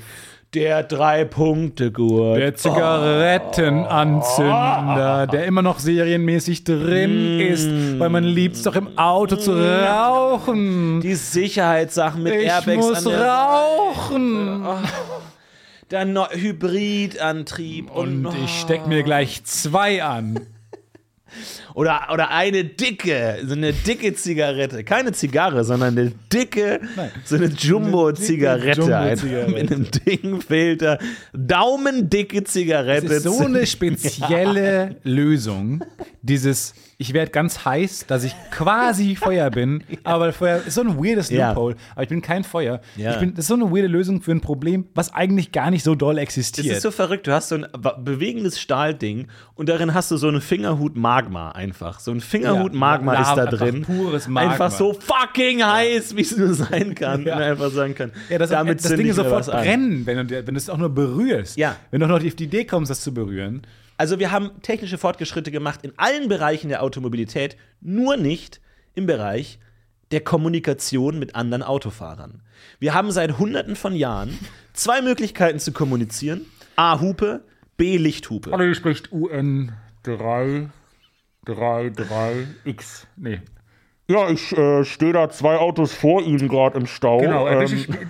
[0.54, 2.38] der Drei-Punkte-Gurt.
[2.38, 9.36] Der Zigarettenanzünder, der immer noch serienmäßig drin ist, weil man liebt es doch im Auto
[9.36, 11.00] zu rauchen.
[11.00, 14.64] die Sicherheitssachen mit Ich Airbags muss an der rauchen.
[15.90, 20.40] Der Neu- Hybridantrieb Und ich steck mir gleich zwei an.
[21.74, 24.84] Oder, oder eine dicke, so eine dicke Zigarette.
[24.84, 26.80] Keine Zigarre, sondern eine dicke,
[27.24, 28.82] so eine Jumbo-Zigarette.
[28.82, 29.50] Jumbo-Zigarette.
[29.52, 30.98] Mit einem dicken Filter.
[31.32, 33.06] Daumendicke Zigarette.
[33.08, 35.84] Das ist so eine spezielle Lösung.
[36.22, 36.74] Dieses,
[37.08, 41.28] ich werde ganz heiß, dass ich quasi Feuer bin, aber Feuer ist so ein weirdes
[41.30, 41.50] Ja.
[41.50, 42.80] Loophole, aber ich bin kein Feuer.
[42.96, 43.18] Ja.
[43.18, 45.94] Bin, das ist so eine weirde Lösung für ein Problem, was eigentlich gar nicht so
[45.94, 46.76] doll Das existiert.
[46.76, 47.26] ist so verrückt.
[47.26, 47.66] Du hast so ein
[48.02, 52.00] bewegendes Stahlding und darin hast du so einen Fingerhut Magma einfach.
[52.00, 53.82] So ein Fingerhut Ja, ist da drin.
[53.82, 54.52] pures Magma.
[54.52, 57.24] Einfach so fucking heiß, wie es nur sein kann.
[57.24, 57.36] Ja.
[57.36, 58.12] Einfach sagen kann.
[58.30, 61.56] ja, das, damit das Ding sofort brennen, wenn du, wenn du es auch nur berührst.
[61.58, 61.76] Ja.
[61.90, 63.62] Wenn du auch noch auf die Idee kommst, das zu berühren.
[63.96, 68.60] Also wir haben technische Fortschritte gemacht in allen Bereichen der Automobilität, nur nicht
[68.94, 69.58] im Bereich
[70.10, 72.42] der Kommunikation mit anderen Autofahrern.
[72.78, 74.38] Wir haben seit hunderten von Jahren
[74.72, 76.46] zwei Möglichkeiten zu kommunizieren.
[76.76, 77.44] A, Hupe,
[77.76, 78.50] B, Lichthupe.
[78.50, 80.68] Hallo, hier spricht UN 3,
[81.44, 83.06] 3, 3, X.
[83.16, 83.40] Nee.
[84.06, 87.18] Ja, ich äh, stehe da zwei Autos vor Ihnen gerade im Stau.
[87.18, 88.08] Genau, erwische ähm,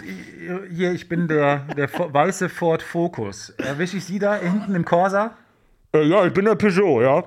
[0.69, 3.51] ich, hier, ich bin der, der weiße Ford Focus.
[3.51, 5.37] Erwische ich Sie da hinten im Corsa?
[5.95, 7.25] Äh, ja, ich bin der Peugeot, ja.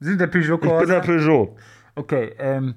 [0.00, 0.94] Sie sind der Peugeot Ich bin Corsa?
[0.94, 1.56] der Peugeot.
[1.94, 2.74] okay, ähm,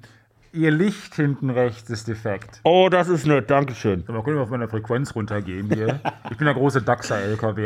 [0.52, 2.60] Ihr Licht hinten rechts ist defekt.
[2.64, 4.02] Oh, das ist nett, Dankeschön.
[4.08, 6.00] Mal können wir auf meiner Frequenz runtergehen hier.
[6.28, 7.64] Ich bin der große Dachser-LKW.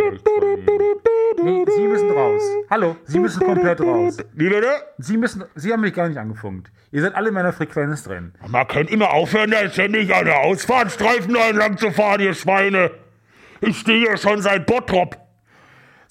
[1.42, 2.42] Nee, Sie müssen raus.
[2.70, 4.18] Hallo, Sie müssen komplett raus.
[4.34, 4.68] Wie bitte?
[4.98, 6.70] Sie müssen, Sie haben mich gar nicht angefunkt.
[6.92, 8.34] Ihr seid alle in meiner Frequenz drin.
[8.48, 12.90] Man könnt immer aufhören, da ständig an der Ausfahrtstreifen entlang zu fahren, ihr Schweine.
[13.62, 15.16] Ich stehe hier schon seit Bottrop.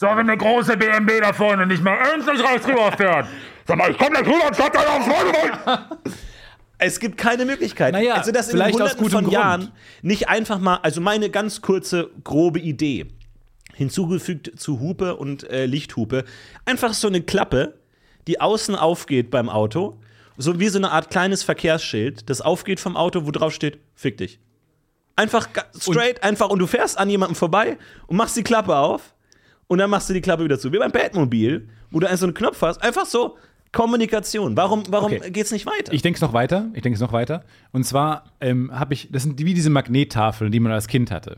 [0.04, 3.26] So, wenn der große BMW da vorne nicht mehr endlich rechts rüber fährt.
[3.66, 5.86] Sag mal, ich komm gleich rüber und statt da aufs Freunde
[6.78, 7.94] Es gibt keine Möglichkeit.
[7.94, 9.34] Naja, also das in vielleicht aus hunderten gutem von Grund.
[9.34, 13.06] Jahren nicht einfach mal, also meine ganz kurze, grobe Idee,
[13.76, 16.26] hinzugefügt zu Hupe und äh, Lichthupe,
[16.66, 17.76] einfach so eine Klappe,
[18.28, 20.02] die außen aufgeht beim Auto,
[20.36, 24.18] so wie so eine Art kleines Verkehrsschild, das aufgeht vom Auto, wo drauf steht, fick
[24.18, 24.42] dich.
[25.16, 25.48] Einfach
[25.80, 29.13] straight, einfach, und du fährst an jemandem vorbei und machst die Klappe auf
[29.74, 30.72] und dann machst du die Klappe wieder zu.
[30.72, 33.38] Wie beim Batmobil, wo du einfach so einen Knopf hast, einfach so
[33.72, 34.56] Kommunikation.
[34.56, 35.32] Warum, warum Okay.
[35.32, 35.92] geht's nicht weiter?
[35.92, 36.68] Ich denke es noch weiter.
[36.74, 37.44] Ich denke es noch weiter.
[37.72, 41.38] Und zwar ähm, habe ich, das sind wie diese Magnettafeln, die man als Kind hatte.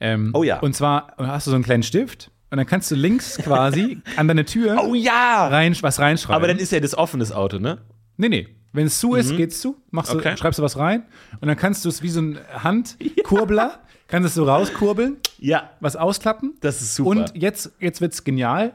[0.00, 0.58] Ähm, Oh ja.
[0.60, 4.28] Und zwar hast du so einen kleinen Stift und dann kannst du links quasi an
[4.28, 5.46] deine Tür oh ja!
[5.48, 6.34] rein, was reinschreiben.
[6.36, 7.78] Aber dann ist ja das offenes Auto, ne?
[8.16, 8.48] nee, nee.
[8.74, 9.76] Wenn es zu ist, geht's zu.
[9.90, 10.30] Machst Okay.
[10.30, 11.02] du, schreibst du was rein
[11.42, 13.80] und dann kannst du es wie so ein Handkurbler,
[14.12, 15.70] kannst es so rauskurbeln, Ja.
[15.80, 16.54] was ausklappen.
[16.60, 17.10] Das ist super.
[17.10, 18.74] Und jetzt, jetzt wird es genial.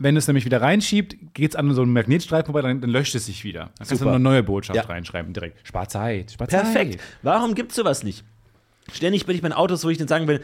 [0.00, 3.16] Wenn es nämlich wieder reinschiebt, geht es an so einen Magnetstreifen vorbei, dann, dann löscht
[3.16, 3.70] es sich wieder.
[3.78, 4.82] Dann kannst du eine neue Botschaft Ja.
[4.84, 5.66] reinschreiben direkt.
[5.66, 6.62] Spar Zeit, spar Zeit.
[6.62, 7.00] Perfekt.
[7.22, 8.22] Warum gibt's sowas nicht?
[8.92, 10.40] Ständig bin ich bei Autos, wo ich dann sagen will,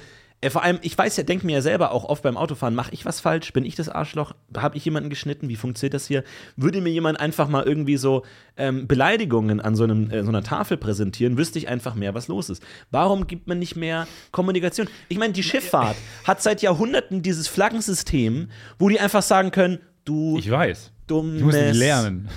[0.50, 3.04] vor allem, ich weiß ja, denke mir ja selber auch oft beim Autofahren, mache ich
[3.04, 3.52] was falsch?
[3.52, 4.34] Bin ich das Arschloch?
[4.56, 5.48] Habe ich jemanden geschnitten?
[5.48, 6.22] Wie funktioniert das hier?
[6.56, 8.24] Würde mir jemand einfach mal irgendwie so
[8.56, 12.28] ähm, Beleidigungen an so, einem, äh, so einer Tafel präsentieren, wüsste ich einfach mehr, was
[12.28, 12.62] los ist.
[12.90, 14.88] Warum gibt man nicht mehr Kommunikation?
[15.08, 20.36] Ich meine, die Schifffahrt hat seit Jahrhunderten dieses Flaggensystem, wo die einfach sagen können, du
[20.38, 20.90] Ich weiß.
[21.06, 22.28] dummes Ich muss nicht lernen.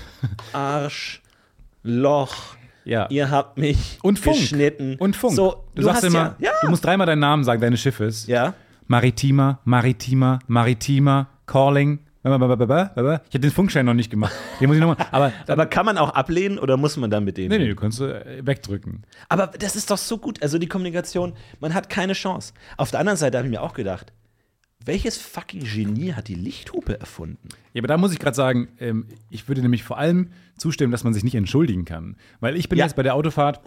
[0.53, 2.33] Arschloch.
[2.87, 3.07] Ja.
[3.09, 4.37] Ihr habt mich Und Funk.
[4.37, 4.95] geschnitten.
[4.97, 5.35] Und Funk.
[5.35, 8.27] So, du, sagst hast immer, ja, du musst dreimal deinen Namen sagen, deines Schiffes.
[8.27, 8.53] ja.
[8.89, 11.99] Maritima, Maritima, Maritima, Calling.
[12.23, 14.33] Ich habe den Funkschein noch nicht gemacht.
[14.59, 15.05] Den muss ich noch mal.
[15.11, 17.49] Aber, Aber kann man auch ablehnen oder muss man dann mit denen?
[17.49, 19.03] nee, nee, du kannst äh, wegdrücken.
[19.29, 20.41] Aber das ist doch so gut.
[20.41, 22.53] Also die Kommunikation, man hat keine Chance.
[22.75, 24.11] Auf der anderen Seite habe ich mir auch gedacht,
[24.87, 27.49] welches fucking Genie hat die Lichthupe erfunden?
[27.73, 31.03] Ja, aber da muss ich gerade sagen, ähm, ich würde nämlich vor allem zustimmen, dass
[31.03, 32.15] man sich nicht entschuldigen kann.
[32.39, 32.85] Weil ich bin Ja.
[32.85, 33.61] jetzt bei der Autofahrt,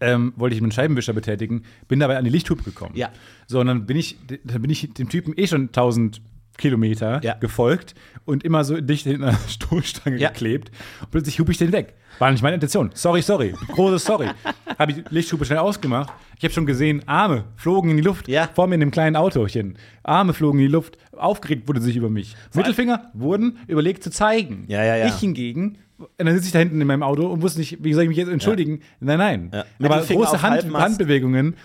[0.00, 2.94] ähm, wollte ich einen Scheibenwischer betätigen, bin dabei an die Lichthupe gekommen.
[2.96, 3.10] Ja.
[3.46, 6.20] So, und dann bin ich, dann bin ich dem Typen eh schon 1000
[6.56, 7.34] Kilometer Ja.
[7.34, 10.28] gefolgt und immer so dicht hinter einer Stoßstange Ja.
[10.30, 10.70] geklebt.
[11.00, 11.94] Und plötzlich hupe ich den weg.
[12.20, 12.90] War nicht meine Intention.
[12.94, 13.54] Sorry, sorry.
[13.72, 14.28] Großes Sorry.
[14.78, 16.12] habe ich die Lichthupe schnell ausgemacht.
[16.38, 18.28] Ich habe schon gesehen, Arme flogen in die Luft.
[18.28, 18.48] Ja.
[18.54, 19.76] Vor mir in dem kleinen Autochen.
[20.04, 20.96] Arme flogen in die Luft.
[21.16, 22.36] Aufgeregt wurde sich über mich.
[22.54, 24.66] Mittelfinger wurden überlegt zu zeigen.
[24.68, 27.92] Ich hingegen, und dann sitze ich da hinten in meinem Auto und wusste nicht, wie
[27.94, 28.80] soll ich mich jetzt entschuldigen?
[29.00, 29.50] Nein, nein.
[29.52, 29.64] Ja.
[29.84, 30.72] Aber große Hand.
[30.74, 31.56] Handbewegungen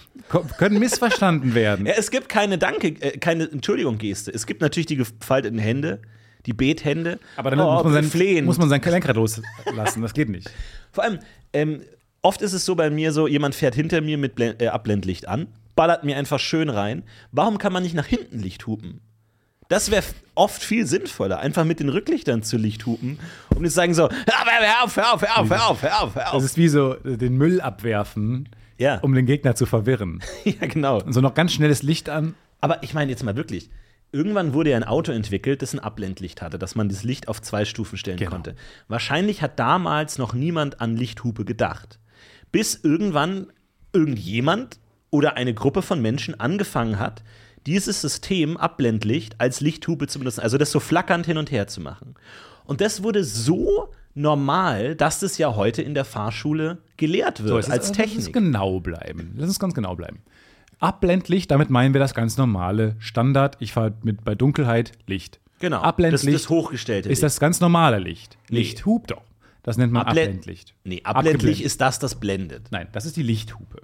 [0.58, 1.86] können missverstanden werden.
[1.90, 4.32] Ja, es gibt keine Danke, äh, keine Entschuldigung-Geste.
[4.32, 6.02] Es gibt natürlich die gefalteten Hände,
[6.46, 7.20] die Bethände.
[7.38, 8.46] Aber dann Oh, muss, man sein, flehen.
[8.46, 10.02] muss man sein Lenkrad loslassen.
[10.02, 10.50] Das geht nicht.
[10.92, 11.20] Vor allem,
[11.54, 11.82] ähm,
[12.22, 15.28] oft ist es so bei mir so, jemand fährt hinter mir mit Blen äh, Abblendlicht
[15.28, 17.04] an, ballert mir einfach schön rein.
[17.32, 19.02] Warum kann man nicht nach hinten Licht hupen?
[19.70, 20.04] Das wäre
[20.36, 23.20] oft viel sinnvoller, einfach mit den Rücklichtern zu Licht hupen
[23.56, 26.24] und nicht sagen so, hör auf, hör auf, hör auf, hör auf, hör auf, hör
[26.26, 26.44] Das auf.
[26.44, 28.98] ist wie so äh, den Müll abwerfen, Ja.
[29.00, 30.22] um den Gegner zu verwirren.
[30.44, 31.02] ja, genau.
[31.02, 32.34] Und so noch ganz schnelles Licht an.
[32.62, 33.70] Aber ich meine jetzt mal wirklich,
[34.12, 37.40] irgendwann wurde ja ein Auto entwickelt, das ein Abblendlicht hatte, dass man das Licht auf
[37.42, 38.32] zwei Stufen stellen Genau.
[38.32, 38.56] konnte.
[38.88, 42.00] Wahrscheinlich hat damals noch niemand an Lichthupe gedacht.
[42.52, 43.48] Bis irgendwann
[43.94, 44.80] irgendjemand
[45.12, 47.24] oder eine Gruppe von Menschen angefangen hat,
[47.70, 51.82] dieses System Abblendlicht als Lichthupe zu benutzen, also das so flackernd hin und her zu
[51.82, 52.16] machen.
[52.66, 57.56] Und das wurde so normal, dass das ja heute in der Fahrschule gelehrt wird, So,
[57.56, 58.34] als ist- Lass uns Technik.
[58.34, 59.34] genau bleiben.
[59.38, 60.20] Lass uns ganz genau bleiben.
[60.80, 63.58] Abblendlicht, damit meinen wir das ganz normale Standard.
[63.60, 65.40] Ich fahre mit bei Dunkelheit Licht.
[65.60, 65.82] Genau.
[65.82, 68.38] Abblendlicht das, das hochgestellte ist das ganz normale Licht.
[68.50, 68.60] Nee.
[68.60, 69.22] Licht hupt doch.
[69.62, 70.74] Das nennt man Abblend- Abblendlicht.
[70.86, 72.68] Nee, Abblendlicht ist das, das blendet.
[72.72, 73.82] Nein, das ist die Lichthupe.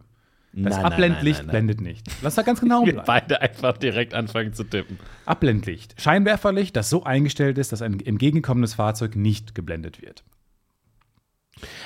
[0.58, 2.08] Das Nein, Abblendlicht nein, nein, blendet nicht.
[2.22, 3.02] Lass da ganz genau bleiben.
[3.06, 5.00] Beide einfach direkt anfangen zu tippen.
[5.26, 6.00] Abblendlicht.
[6.02, 10.24] Scheinwerferlicht, das so eingestellt ist, dass ein entgegenkommendes Fahrzeug nicht geblendet wird.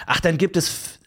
[0.05, 0.99] Ach, dann gibt es.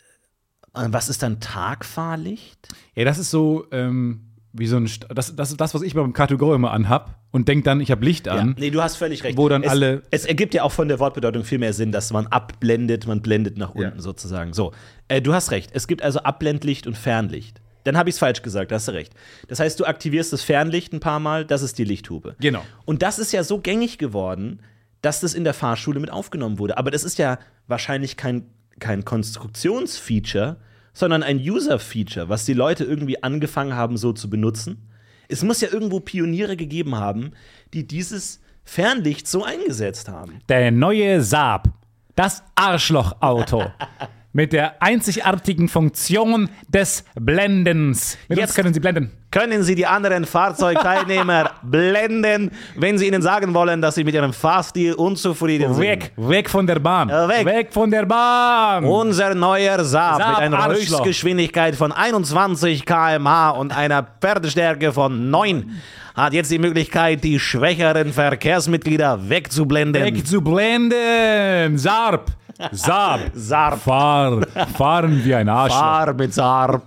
[0.75, 2.69] Was ist dann Tagfahrlicht?
[2.95, 4.87] Ja, das ist so ähm, wie so ein.
[4.87, 7.91] St das, das ist das, was ich beim Car2Go immer anhab und denk dann, ich
[7.91, 8.55] habe Licht an.
[8.59, 9.39] nee, du hast völlig recht.
[9.39, 12.13] Wo dann es, alle- Es ergibt ja auch von der Wortbedeutung viel mehr Sinn, dass
[12.13, 14.01] man abblendet, man blendet nach unten Ja.
[14.03, 14.53] sozusagen.
[14.53, 14.73] So,
[15.09, 15.71] äh, du hast recht.
[15.73, 17.61] Es gibt also Abblendlicht und Fernlicht.
[17.85, 19.13] Dann habe ich es falsch gesagt, da hast du recht.
[19.49, 22.37] Das heißt, du aktivierst das Fernlicht ein paar Mal, das ist die Lichthupe.
[22.39, 22.63] Genau.
[22.85, 24.61] Und das ist ja so gängig geworden,
[25.01, 26.79] dass das in der Fahrschule mit aufgenommen wurde.
[26.79, 28.45] Aber das ist ja wahrscheinlich kein,
[28.79, 30.57] kein Konstruktionsfeature,
[30.93, 34.89] sondern ein User-Feature, was die Leute irgendwie angefangen haben, so zu benutzen.
[35.29, 37.33] Es muss ja irgendwo Pioniere gegeben haben,
[37.73, 40.41] die dieses Fernlicht so eingesetzt haben.
[40.49, 41.69] Der neue Saab.
[42.15, 43.65] Das Arschlochauto.
[44.35, 48.17] Mit der einzigartigen Funktion des Blendens.
[48.29, 49.11] Mit Jetzt- können Sie blenden.
[49.31, 54.33] Können Sie die anderen Fahrzeugteilnehmer blenden, wenn Sie ihnen sagen wollen, dass Sie mit Ihrem
[54.33, 55.83] Fahrstil unzufrieden sind?
[55.83, 57.09] Weg, weg von der Bahn.
[57.11, 57.69] Äh, weg.
[57.73, 58.85] von der Bahn.
[58.85, 60.77] Unser neuer Saab, Saab mit einer Arschloch.
[61.01, 65.79] Höchstgeschwindigkeit von 21 km/h und einer Pferdestärke von 9
[66.15, 70.05] hat jetzt die Möglichkeit, die schwächeren Verkehrsmitglieder wegzublenden.
[70.05, 71.79] weg zu blenden.
[71.79, 72.33] Saab.
[72.73, 73.21] Saab.
[73.35, 73.81] Saab.
[73.81, 74.47] Fahr,
[74.77, 75.79] fahren wie ein Arschloch.
[75.79, 76.83] Fahr mit Saab.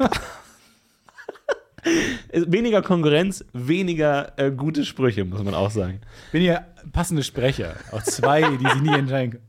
[2.33, 6.01] weniger Konkurrenz, weniger äh, gute Sprüche, muss man auch sagen.
[6.31, 7.75] Bin hier passende Sprecher.
[7.91, 9.45] Auch zwei, die sich nie entscheiden können.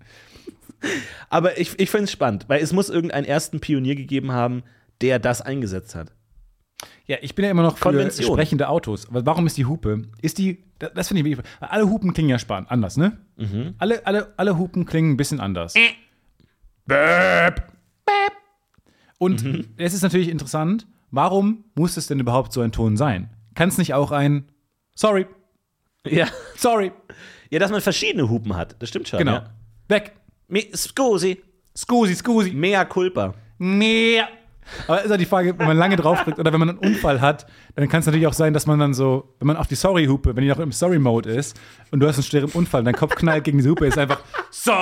[1.31, 4.62] Aber ich, ich finde es spannend, weil es muss irgendeinen ersten Pionier gegeben haben,
[5.01, 6.12] der das eingesetzt hat.
[7.07, 8.33] Ja, ich bin ja immer noch für Konvention.
[8.33, 9.09] sprechende Autos.
[9.09, 10.03] Aber warum ist die Hupe?
[10.21, 11.45] Ist die, das das finde ich wichtig.
[11.61, 13.19] Alle Hupen klingen ja spannend, anders, ne?
[13.37, 13.75] Mhm.
[13.79, 15.75] Alle, alle, alle Hupen klingen ein bisschen anders.
[16.87, 17.62] Bäp.
[19.18, 19.64] Und Mhm.
[19.78, 23.30] es ist natürlich interessant, warum muss es denn überhaupt so ein Ton sein?
[23.55, 24.49] Kann es nicht auch ein
[24.95, 25.26] Sorry,
[26.07, 26.26] Ja.
[26.57, 26.93] sorry,
[27.51, 29.18] ja, dass man verschiedene Hupen hat, das stimmt schon.
[29.18, 29.32] genau.
[29.34, 29.51] Ja.
[29.89, 30.12] Weg.
[30.49, 31.43] Me scusi,
[31.76, 32.53] Scusi, scusi.
[32.53, 33.34] mea culpa.
[33.59, 34.28] Mehr.
[34.89, 37.47] Aber ist ja die Frage, wenn man lange draufdrückt oder wenn man einen Unfall hat,
[37.76, 40.34] dann kann es natürlich auch sein, dass man dann so, wenn man auf die Sorry-Hupe,
[40.34, 41.59] wenn die noch im Sorry-Mode ist
[41.93, 44.20] und du hast einen schweren Unfall, dein Kopf knallt gegen die Hupe, ist einfach
[44.51, 44.76] Sorry.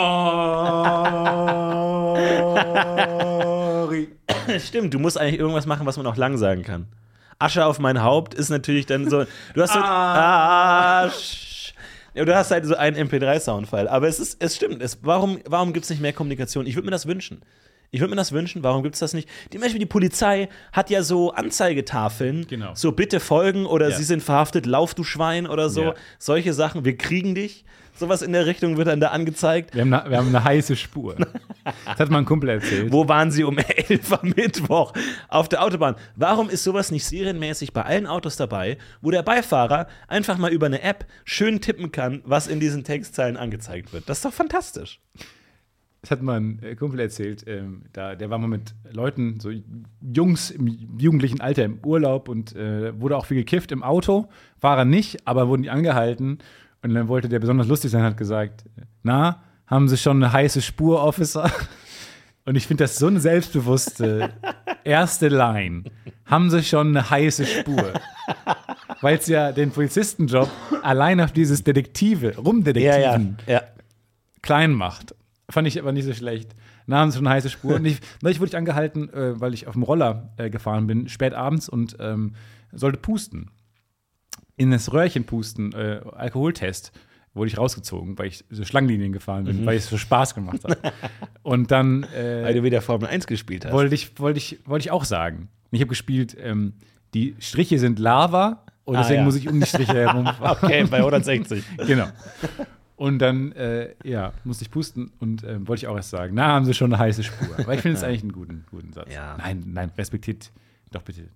[4.59, 6.87] Stimmt, du musst eigentlich irgendwas machen, was man auch lang sagen kann.
[7.39, 9.25] Asche auf mein Haupt ist natürlich dann so.
[9.55, 9.81] Du hast so.
[9.81, 11.75] Asch.
[12.15, 13.91] Ja, du hast halt so einen MP3-Soundfile.
[13.91, 14.81] Aber es ist, es stimmt.
[14.83, 16.67] Es, warum warum gibt es nicht mehr Kommunikation?
[16.67, 17.43] Ich würde mir das wünschen.
[17.91, 18.63] Ich würde mir das wünschen.
[18.63, 19.29] Warum gibt es das nicht?
[19.51, 22.47] Zum Beispiel die Polizei hat ja so Anzeigetafeln.
[22.47, 22.71] Genau.
[22.75, 23.97] So bitte folgen oder Ja.
[23.97, 25.83] sie sind verhaftet, lauf du Schwein oder so.
[25.83, 25.95] Ja.
[26.19, 26.85] Solche Sachen.
[26.85, 27.65] Wir kriegen dich.
[27.97, 29.75] Sowas in der Richtung wird dann da angezeigt.
[29.75, 31.17] Wir haben, eine, wir haben eine heiße Spur.
[31.87, 32.93] Das hat mal ein Kumpel erzählt.
[32.93, 34.93] Wo waren sie um 11 am Mittwoch
[35.29, 35.95] auf der Autobahn?
[36.17, 40.67] Warum ist sowas nicht serienmäßig bei allen Autos dabei, wo der Beifahrer einfach mal über
[40.67, 44.09] eine App schön tippen kann, was in diesen Textzeilen angezeigt wird?
[44.09, 45.01] Das ist doch fantastisch.
[46.05, 47.45] Das hat mal ein äh, Kumpel erzählt.
[47.47, 49.51] Ähm, da, der war mal mit Leuten, so
[50.03, 50.67] Jungs im
[50.99, 54.29] jugendlichen Alter im Urlaub und äh, wurde auch viel gekifft im Auto.
[54.61, 56.41] War er nicht, aber wurden die angehalten.
[56.85, 58.65] Und dann wollte der besonders lustig sein, hat gesagt:
[59.03, 61.51] Na, haben Sie schon eine heiße Spur, Officer?
[62.45, 64.35] Und ich finde das so eine selbstbewusste
[64.85, 65.85] erste Line.
[66.27, 67.95] Haben Sie schon eine heiße Spur?
[69.01, 70.51] Weil es ja den Polizistenjob
[70.83, 73.63] allein auf dieses Detektive, Rumdetektiven ja.
[74.43, 75.15] klein macht.
[75.49, 76.55] Fand ich aber nicht so schlecht.
[76.87, 77.77] Na, haben sie schon eine heiße Spur.
[77.77, 81.09] Und ich, neulich wurde ich angehalten, äh, weil ich auf dem Roller äh, gefahren bin,
[81.09, 82.35] spät abends und ähm,
[82.73, 83.51] sollte pusten.
[84.57, 86.93] In das Röhrchen pusten, äh, Alkoholtest,
[87.35, 90.93] wurde ich rausgezogen, weil ich so Schlangenlinien gefahren bin, weil es so Spaß gemacht hat.
[91.43, 93.73] und dann äh, Weil du wieder Formel 1 gespielt hast.
[93.73, 95.49] wollte ich, wollte ich, wollte ich auch sagen.
[95.73, 96.75] Ich habe gespielt, ähm,
[97.15, 99.25] die Striche sind Lava und Ah, deswegen ja.
[99.25, 100.57] muss ich um die Striche herumfahren.
[100.63, 101.65] Okay, bei 160.
[101.87, 102.07] Genau.
[102.97, 106.47] Und dann, äh, ja, musste ich pusten und ähm, wollte ich auch erst sagen, na,
[106.47, 107.59] haben sie schon eine heiße Spur.
[107.59, 109.13] Aber ich finde es eigentlich einen guten, guten Satz.
[109.13, 109.37] Ja.
[109.39, 110.53] Nein, nein, respektiert
[110.93, 111.29] doch bitte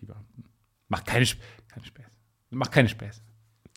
[0.00, 0.44] die Beamten.
[0.88, 1.26] Macht keine,
[1.68, 2.15] keine Späße.
[2.56, 3.20] Macht keine Späße.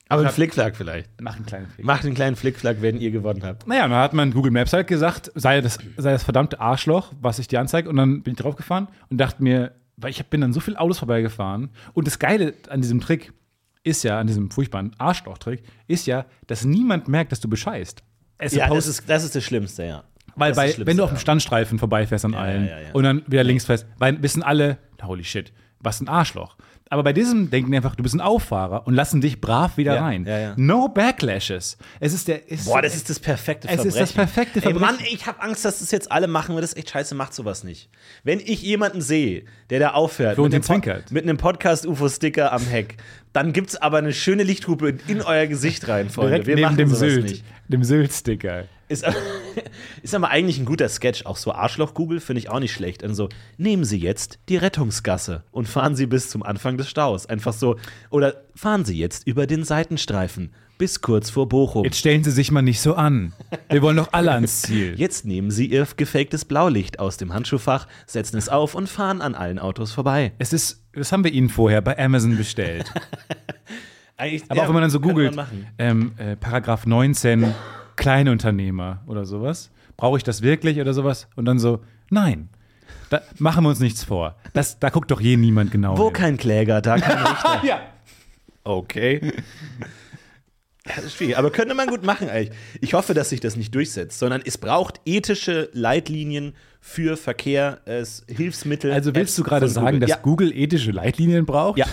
[0.08, 1.10] Aber ein Flickflack vielleicht.
[1.22, 1.86] Mach einen kleinen Flick.
[1.86, 3.68] Macht einen kleinen Flickflack, wenn ihr gewonnen habt.
[3.68, 7.38] Naja, dann hat mein Google Maps halt gesagt, sei das, sei das verdammte Arschloch, was
[7.38, 7.88] ich dir anzeige.
[7.90, 10.98] Und dann bin ich draufgefahren und dachte mir, weil ich bin dann so viel Autos
[10.98, 11.70] vorbeigefahren.
[11.94, 13.34] Und das Geile an diesem Trick
[13.84, 18.02] ist ja, an diesem furchtbaren Arschloch-Trick, ist ja, dass niemand merkt, dass du bescheißt.
[18.40, 20.04] Es Ja, das ist, das ist das Schlimmste, ja.
[20.36, 21.22] weil bei, wenn du auf dem ja.
[21.22, 22.92] Standstreifen vorbeifährst an allen ja, ja.
[22.94, 26.56] und dann wieder links fährst, weil wissen alle, holy shit, was ein Arschloch.
[26.92, 29.94] Aber bei diesem denken die einfach, du bist ein Auffahrer und lassen dich brav wieder
[29.96, 30.26] Ja, rein.
[30.26, 30.54] ja, ja.
[30.58, 31.78] No backlashes.
[32.00, 32.50] Es ist der.
[32.50, 33.90] Ist Boah, das ist das perfekte Es Verbrechen.
[33.90, 34.96] ist das perfekte Ey, Verbrechen.
[34.98, 37.36] Mann, ich habe Angst, dass das jetzt alle machen, weil das ist echt scheiße, macht
[37.36, 37.90] sowas nicht.
[38.24, 41.12] Wenn ich jemanden sehe, der da aufhört, mit einem, zwinkert.
[41.12, 42.98] mit einem Podcast-UFO-Sticker am Heck,
[43.34, 46.32] dann gibt's aber eine schöne Lichthupe in euer Gesicht rein, Freunde.
[46.32, 47.46] direkt Wir neben machen dem sowas Sylt, nicht.
[47.68, 48.64] dem Sylt-Sticker.
[48.90, 49.06] Ist,
[50.04, 51.26] ist aber eigentlich ein guter Sketch.
[51.26, 53.04] Auch so Arschloch-Google finde ich auch nicht schlecht.
[53.04, 57.28] Also, nehmen Sie jetzt die Rettungsgasse und fahren Sie bis zum Anfang des Staus.
[57.28, 57.78] Einfach so.
[58.10, 61.84] Oder fahren Sie jetzt über den Seitenstreifen bis kurz vor Bochum.
[61.84, 63.34] Jetzt stellen Sie sich mal nicht so an.
[63.70, 64.94] Wir wollen doch alle ans Ziel.
[64.98, 69.36] Jetzt nehmen Sie Ihr gefaktes Blaulicht aus dem Handschuhfach, setzen es auf und fahren an
[69.36, 70.32] allen Autos vorbei.
[70.40, 72.92] Es ist, das haben wir Ihnen vorher bei Amazon bestellt.
[74.50, 75.38] Aber auch wenn man dann so googelt,
[75.78, 77.54] ähm, äh, Paragraph 19,
[78.00, 79.70] Kleinunternehmer oder sowas.
[79.98, 81.28] Brauche ich das wirklich oder sowas?
[81.36, 81.80] Und dann so,
[82.10, 82.50] nein.
[83.10, 84.36] Da machen wir uns nichts vor.
[84.54, 86.14] Das, da guckt doch je niemand genau Wo hin.
[86.14, 87.62] kein Kläger, da kein Richter.
[87.66, 87.82] Ja.
[88.64, 89.34] Okay.
[90.84, 92.58] Das ist schwierig, aber könnte man gut machen eigentlich.
[92.82, 98.24] Ich hoffe, dass sich das nicht durchsetzt, sondern es braucht ethische Leitlinien für Verkehr, es
[98.28, 98.92] Hilfsmittel.
[98.92, 100.00] Also willst du gerade sagen, Google.
[100.00, 101.78] dass ja, Google ethische Leitlinien braucht?
[101.78, 101.86] ja,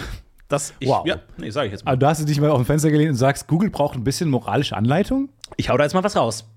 [0.49, 1.05] das ich, Wow.
[1.07, 1.91] ja, nee, sage ich jetzt mal.
[1.93, 4.31] Aber du hast dich mal auf dem Fenster gelehnt und sagst, Google braucht ein bisschen
[4.31, 5.29] moralische Anleitung?
[5.57, 6.49] Ich hau da jetzt mal was raus.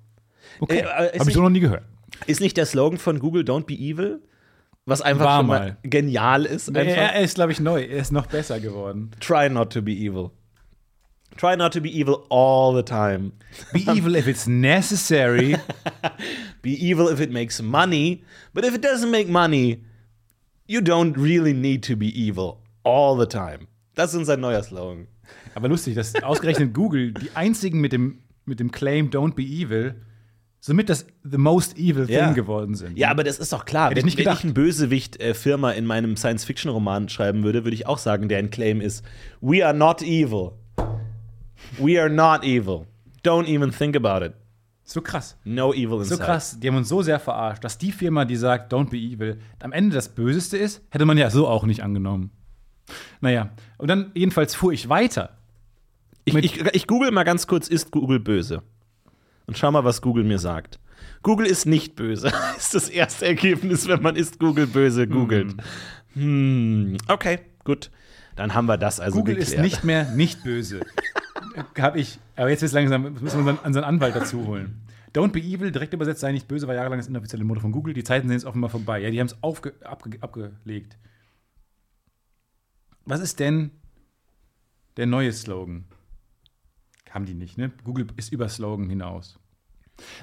[0.59, 0.79] Okay.
[0.79, 1.83] Äh, Habe ich so noch nie gehört.
[2.27, 4.21] Ist nicht der Slogan von Google Don't be evil?
[4.85, 5.77] Was einfach War schon mal, mal.
[5.83, 6.75] genial ist.
[6.75, 6.97] Einfach.
[6.97, 7.81] er ist, glaube ich, neu.
[7.83, 9.11] Er ist noch besser geworden.
[9.19, 10.31] Try not to be evil.
[11.37, 13.31] Try not to be evil all the time.
[13.71, 15.55] Be evil if it's necessary.
[16.61, 18.23] Be evil if it makes money,
[18.53, 19.85] but if it doesn't make money,
[20.67, 23.67] you don't really need to be evil all the time.
[23.95, 25.07] Das ist unser neuer Slogan.
[25.55, 28.19] Aber lustig, dass ausgerechnet Google die einzigen mit dem,
[28.49, 29.95] mit dem Claim Don't be evil
[30.61, 32.31] somit das the most evil thing Ja.
[32.33, 32.97] geworden sind.
[32.97, 33.91] Ja, aber das ist doch klar.
[33.91, 34.39] Hätte ich wenn, nicht wenn gedacht.
[34.39, 39.05] ich einen Bösewicht-Firma in meinem Science-Fiction-Roman schreiben würde, würde ich auch sagen, deren Claim ist:
[39.39, 40.51] We are not evil.
[41.77, 42.87] We are not evil.
[43.23, 44.33] Don't even think about it.
[44.83, 45.37] so krass.
[45.45, 46.23] No evil So inside.
[46.23, 49.37] krass, die haben uns so sehr verarscht, dass die Firma, die sagt, don't be evil,
[49.59, 52.31] am Ende das Böseste ist, hätte man ja so auch nicht angenommen.
[53.21, 55.37] Naja, und dann jedenfalls fuhr ich weiter.
[56.37, 58.63] Ich, ich, ich google mal ganz kurz, ist Google böse?
[59.47, 60.79] Und schau mal, was Google mir sagt.
[61.23, 62.31] Google ist nicht böse.
[62.57, 65.55] ist das erste Ergebnis, wenn man ist Google böse googelt.
[66.13, 66.97] Hm.
[67.07, 67.91] Okay, gut.
[68.35, 69.57] Dann haben wir das also Google geklärt.
[69.57, 70.81] ist nicht mehr nicht böse.
[71.77, 74.81] Hab ich, aber jetzt ist langsam, müssen wir unseren, unseren Anwalt dazu holen.
[75.13, 77.93] Don't be evil, direkt übersetzt, sei nicht böse, war jahrelang das inoffizielle Motto von Google.
[77.93, 78.99] Die Zeiten sind jetzt offenbar vorbei.
[78.99, 79.73] Ja, die haben es abge,
[80.21, 80.97] abgelegt.
[83.05, 83.71] Was ist denn
[84.97, 85.85] der neue Slogan?
[87.11, 87.71] Haben die nicht, ne?
[87.83, 89.39] Google ist über Slogan hinaus.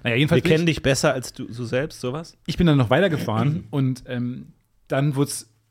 [0.02, 0.42] Naja, Wir jedenfalls.
[0.42, 2.36] bin kennen ich, dich besser als du, du selbst, sowas?
[2.46, 4.52] ich bin dann noch weitergefahren und ähm,
[4.88, 5.14] dann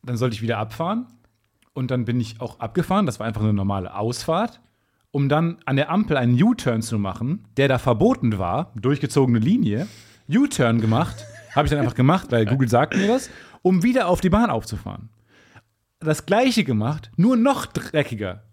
[0.03, 1.07] dann sollte ich wieder abfahren.
[1.73, 3.05] Und dann bin ich auch abgefahren.
[3.05, 4.61] Das war einfach eine normale Ausfahrt.
[5.11, 9.87] Um dann an der Ampel einen U-Turn zu machen, der da verboten war, durchgezogene Linie.
[10.29, 11.25] U-Turn gemacht.
[11.53, 13.29] Habe ich dann einfach gemacht, weil Google sagt mir das,
[13.61, 15.09] um wieder auf die Bahn aufzufahren.
[15.99, 18.43] Das gleiche gemacht, nur noch dreckiger.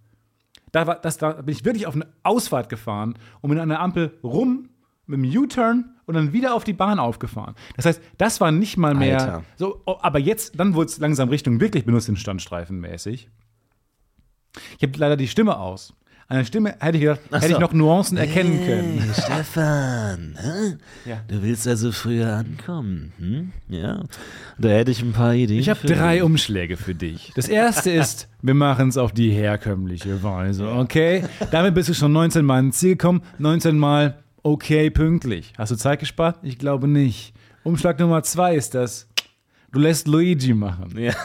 [0.72, 3.80] Da, war, das, da bin ich wirklich auf eine Ausfahrt gefahren und bin an der
[3.80, 4.70] Ampel rum
[5.06, 7.54] mit dem U-Turn und dann wieder auf die Bahn aufgefahren.
[7.76, 9.20] Das heißt, das war nicht mal mehr.
[9.20, 9.44] Alter.
[9.56, 13.28] So, oh, aber jetzt, dann wurde es langsam Richtung wirklich benutzt in Standstreifen mäßig.
[14.78, 15.94] Ich habe leider die Stimme aus.
[16.32, 17.58] An der Stimme hätte ich gedacht, hätte ich so.
[17.58, 19.00] noch Nuancen erkennen können.
[19.00, 21.10] Hey, Stefan, hä?
[21.10, 21.20] Ja.
[21.28, 23.52] du willst also früher ankommen, hm?
[23.68, 24.04] Ja.
[24.56, 25.60] Da hätte ich ein paar Ideen.
[25.60, 26.22] Ich habe drei dich.
[26.22, 27.32] Umschläge für dich.
[27.34, 31.24] Das erste ist, wir machen es auf die herkömmliche Weise, okay?
[31.50, 35.52] Damit bist du schon 19 Mal ins Ziel gekommen, 19 Mal okay pünktlich.
[35.58, 36.38] Hast du Zeit gespart?
[36.42, 37.34] Ich glaube nicht.
[37.62, 39.06] Umschlag Nummer zwei ist das,
[39.72, 40.94] du lässt Luigi machen.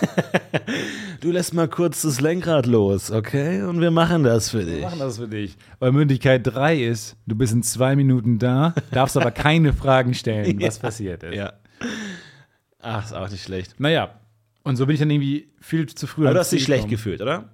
[1.20, 3.64] Du lässt mal kurz das Lenkrad los, okay?
[3.64, 4.76] Und wir machen das für dich.
[4.76, 5.58] Wir machen das für dich.
[5.80, 10.60] Weil Möglichkeit drei ist, du bist in zwei Minuten da, darfst aber keine Fragen stellen,
[10.62, 11.34] was passiert ist.
[11.34, 11.54] Ja.
[12.80, 13.80] Ach, ist auch nicht schlecht.
[13.80, 14.20] Naja,
[14.64, 17.22] und so bin ich dann irgendwie viel zu früh Aber du hast dich schlecht gefühlt,
[17.22, 17.50] oder?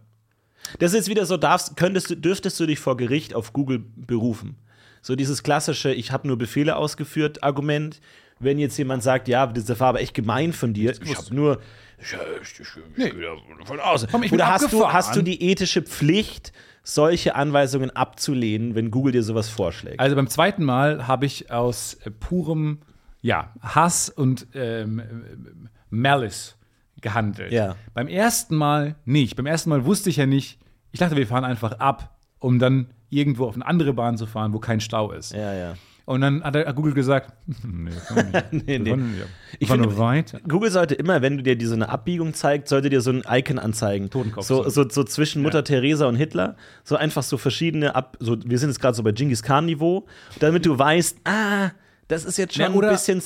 [0.80, 3.84] Das ist jetzt wieder so, darfst, könntest du, dürftest du dich vor Gericht auf Google
[3.96, 4.58] berufen.
[5.02, 8.02] So dieses klassische, ich habe nur Befehle ausgeführt, Argument.
[8.40, 10.94] Wenn jetzt jemand sagt, ja, das war aber echt gemein von dir.
[11.02, 11.60] Ich habe nur.
[12.00, 12.68] Ich, ich, ich,
[12.98, 13.28] ich gehe
[13.60, 14.06] davon aus.
[14.12, 16.52] Komm, Oder hast du, hast du die ethische Pflicht,
[16.84, 20.00] solche Anweisungen abzulehnen, wenn Google dir sowas vorschlägt?
[20.00, 22.80] Also beim zweiten Mal habe ich aus äh, purem
[23.22, 25.04] ja, Hass und ähm, äh,
[25.90, 26.58] Malice
[27.00, 27.54] gehandelt.
[27.54, 27.76] Ja.
[27.94, 29.36] Beim ersten Mal nicht.
[29.38, 30.60] Beim ersten Mal wusste ich ja nicht,
[30.92, 34.54] ich dachte, wir fahren einfach ab, um dann irgendwo auf eine andere Bahn zu fahren,
[34.54, 35.34] wo kein Stau ist.
[35.34, 35.74] ja, ja.
[36.06, 37.34] Und dann hat er- Google gesagt,
[37.64, 37.92] nee,
[38.52, 38.68] nicht.
[38.68, 38.92] Nee, nee.
[38.92, 39.00] ab.
[39.60, 40.40] Ich finde- nur weiter.
[40.48, 43.58] Google sollte immer, wenn du dir diese eine Abbiegung zeigt, sollte dir so ein Icon
[43.58, 44.10] anzeigen.
[44.10, 44.46] Totenkopf.
[44.46, 46.58] So, so, so zwischen Mutter Teresa und Hitler.
[46.84, 48.18] So einfach so verschiedene Ab.
[48.20, 50.06] So, wir sind jetzt gerade so bei Genghis Khan-Niveau.
[50.40, 51.70] Damit du weißt, ah,
[52.10, 53.22] das ist jetzt schon Ja, ein bisschen.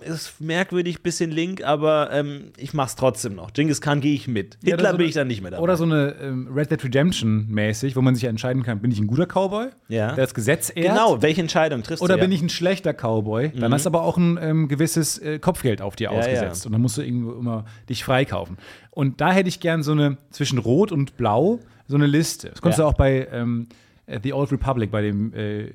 [0.00, 3.52] Ist merkwürdig, bisschen link, aber ähm, ich mach's trotzdem noch.
[3.52, 4.56] Genghis Khan gehe ich mit.
[4.62, 5.62] Ja, Hitler oder so bin ich dann nicht mehr dabei.
[5.62, 8.98] Oder so eine ähm, Red Dead Redemption mäßig, wo man sich entscheiden kann, bin ich
[8.98, 10.08] ein guter Cowboy, Ja.
[10.14, 10.88] der das Gesetz ehrt?
[10.88, 12.20] genau, welche Entscheidung triffst Oder du?
[12.20, 12.36] bin ja?
[12.36, 13.50] ich ein schlechter Cowboy?
[13.54, 16.64] Dann hast du aber auch ein ähm, gewisses äh, Kopfgeld auf dir ausgesetzt.
[16.64, 18.56] Und dann musst du irgendwo immer dich freikaufen.
[18.90, 22.48] Und da hätte ich gern so eine, zwischen Rot und Blau, so eine Liste.
[22.50, 22.84] Das konntest Ja.
[22.84, 23.68] du auch bei ähm,
[24.06, 25.70] äh, The Old Republic, bei dem, äh,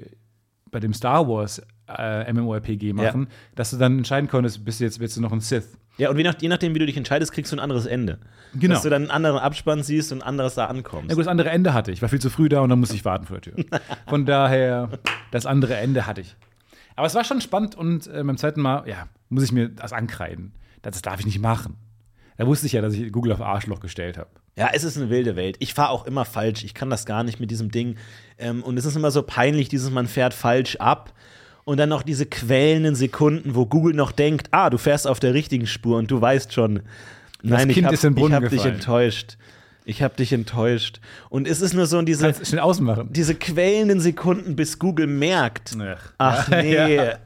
[0.71, 4.99] bei dem Star Wars äh, MMORPG machen, dass du dann entscheiden konntest, bist du jetzt,
[4.99, 5.77] willst du noch ein Sith?
[5.97, 8.19] Ja, und je, nach, je nachdem, wie du dich entscheidest, kriegst du ein anderes Ende.
[8.53, 8.75] Genau.
[8.75, 11.09] Dass du dann einen anderen Abspann siehst und ein anderes da ankommst.
[11.09, 11.97] Ja gut, das andere Ende hatte ich.
[11.97, 13.65] Ich war viel zu früh da und dann musste ich warten vor der Tür.
[14.07, 14.89] Von daher,
[15.31, 16.35] das andere Ende hatte ich.
[16.95, 19.93] Aber es war schon spannend und äh, beim zweiten Mal, ja, muss ich mir das
[19.93, 20.53] ankreiden.
[20.81, 21.77] Das darf ich nicht machen.
[22.37, 24.29] Da wusste ich ja, dass ich Google auf Arschloch gestellt habe.
[24.55, 25.57] Ja, es ist eine wilde Welt.
[25.59, 26.63] Ich fahre auch immer falsch.
[26.63, 27.97] Ich kann das gar nicht mit diesem Ding.
[28.37, 31.13] Ähm, und es ist immer so peinlich, dieses man fährt falsch ab.
[31.67, 35.33] Und dann noch diese quälenden Sekunden, wo Google noch denkt, ah, du fährst auf der
[35.33, 36.79] richtigen Spur und du weißt schon,
[37.43, 39.35] nein, ich Kind habe den Brunnen hab dich enttäuscht.
[39.83, 41.01] Ich habe dich enttäuscht.
[41.29, 43.09] Und es ist nur so diese, schnell ausmachen.
[43.11, 46.13] diese quälenden Sekunden, bis Google merkt, Ach.
[46.17, 47.19] ach nee, Ja.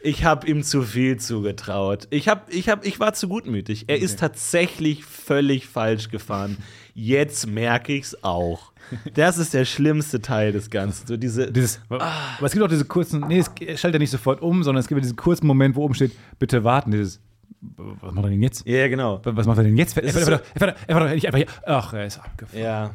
[0.00, 2.06] ich habe ihm zu viel zugetraut.
[2.10, 3.86] Ich, hab, ich, hab, ich war zu gutmütig.
[3.88, 6.58] Er ist tatsächlich völlig falsch gefahren.
[6.94, 8.67] Jetzt merke ich's auch.
[9.14, 11.06] Das ist der schlimmste Teil des Ganzen.
[11.06, 12.06] So diese, Dieses, Aber
[12.42, 13.46] es gibt auch diese kurzen, nee, es
[13.80, 16.12] schaltet ja nicht sofort um, sondern es gibt ja diesen kurzen Moment, wo oben steht,
[16.38, 16.90] bitte warten.
[16.90, 17.20] Dieses,
[17.60, 18.66] was macht er denn jetzt?
[18.66, 19.20] ja, genau.
[19.24, 19.96] Was macht er denn jetzt?
[19.98, 21.46] Er so- doch- nicht einfach hier.
[21.66, 22.62] Ach, er ist abgefahren.
[22.62, 22.90] Ja.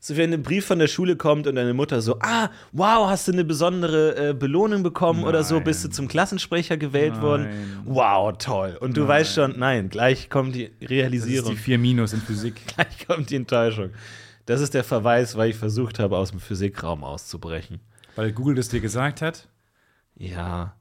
[0.00, 3.26] So, wenn ein Brief von der Schule kommt und deine Mutter so, ah, wow, hast
[3.26, 5.64] du eine besondere äh, Belohnung bekommen oder so, Nein.
[5.64, 7.22] bist du zum Klassensprecher gewählt Nein.
[7.22, 7.46] worden.
[7.86, 8.76] Wow, toll.
[8.80, 11.50] Und du weißt schon, nein, gleich kommt die Das ist Realisierung.
[11.52, 12.60] die 4 Minus in Physik.
[12.76, 13.92] Gleich kommt die Enttäuschung.
[14.46, 17.80] Das ist der Verweis, weil ich versucht habe, aus dem Physikraum auszubrechen.
[18.16, 19.48] Weil Google das dir gesagt hat.
[20.16, 20.76] Ja.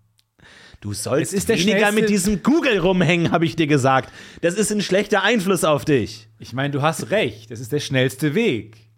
[0.82, 4.12] Du sollst Es ist der weniger schnellste- mit diesem Google rumhängen, habe ich dir gesagt.
[4.42, 6.28] Das ist ein schlechter Einfluss auf dich.
[6.40, 7.52] Ich meine, du hast recht.
[7.52, 8.90] Das ist der schnellste Weg.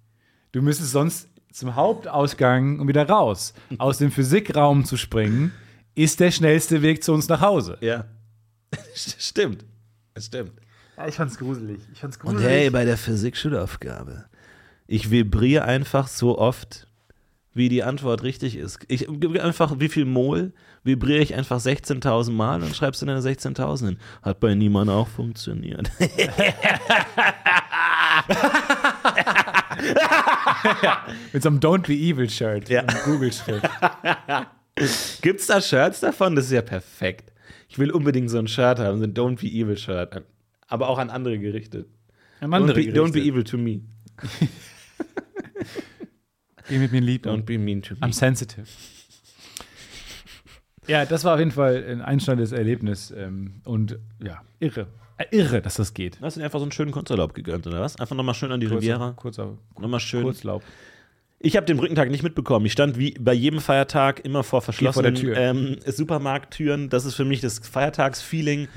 [0.52, 3.54] Du müsstest sonst zum Hauptausgang und wieder raus.
[3.78, 5.52] Aus dem Physikraum zu springen,
[5.94, 7.78] ist der schnellste Weg zu uns nach Hause.
[7.82, 8.06] Ja.
[8.96, 9.64] Stimmt.
[10.16, 10.54] Das stimmt.
[10.98, 11.80] Ja, ich fand's gruselig.
[11.94, 14.26] Ich fand's Und hey, bei der Physik-Schulaufgabe.
[14.88, 16.88] Ich vibriere einfach so oft,
[17.54, 18.80] wie die Antwort richtig ist.
[18.88, 23.22] Ich gebe einfach, wie viel Mol vibriere ich einfach 16.000 Mal und schreibst in deine
[23.22, 23.98] 16.000 hin.
[24.22, 25.90] Hat bei niemandem auch funktioniert.
[31.34, 32.70] Mit so einem Don't Be Evil Shirt.
[32.70, 32.82] Ja.
[32.82, 33.70] so einem Google-Schrift.
[35.22, 36.36] Gibt's da Shirts davon?
[36.36, 37.32] Das ist ja perfekt.
[37.70, 40.24] Ich will unbedingt so ein Shirt haben, so ein Don't Be Evil Shirt.
[40.68, 41.88] Aber auch an andere gerichtet.
[42.42, 43.82] An Don't andere be, don't be evil to me.
[46.70, 47.26] Geh mit mir lieb.
[47.26, 48.02] Don't be mean to me.
[48.02, 48.66] I'm sensitive.
[50.88, 53.12] Ja, das war auf jeden Fall ein einschneidendes Erlebnis.
[53.12, 54.88] Ähm, und ja, irre.
[55.18, 56.20] Äh, irre, dass das geht.
[56.22, 58.00] Hast du dir einfach so einen schönen Kurzurlaub gegönnt, oder was?
[58.00, 59.14] Einfach nochmal schön an die Riviera.
[59.14, 60.24] Kurzer, Nochmal schön.
[60.24, 60.64] Kurzlaub.
[61.40, 62.66] Ich habe den Brückentag nicht mitbekommen.
[62.66, 65.38] Ich stand wie bei jedem Feiertag immer vor verschlossenen Tür.
[65.38, 66.90] Ähm, Supermarkttüren.
[66.90, 68.68] Das ist für mich das Feiertagsfeeling.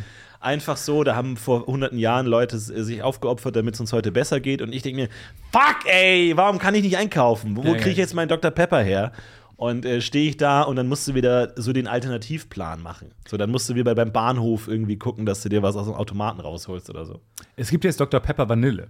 [0.41, 4.13] Einfach so, da haben vor hunderten Jahren Leute s- sich aufgeopfert, damit es uns heute
[4.13, 4.63] besser geht.
[4.63, 5.09] Und ich denke mir,
[5.53, 7.57] fuck ey, warum kann ich nicht einkaufen?
[7.57, 8.51] Wo, wo kriege ich jetzt meinen Dr.
[8.53, 9.13] Pepper her?
[9.57, 13.11] Und äh, stehe ich da und dann musst du wieder so den Alternativplan machen.
[13.27, 15.95] So, dann musst du wieder beim Bahnhof irgendwie gucken, dass du dir was aus dem
[15.95, 17.21] Automaten rausholst oder so.
[17.57, 18.21] Es gibt jetzt Dr.
[18.21, 18.87] Pepper Vanille.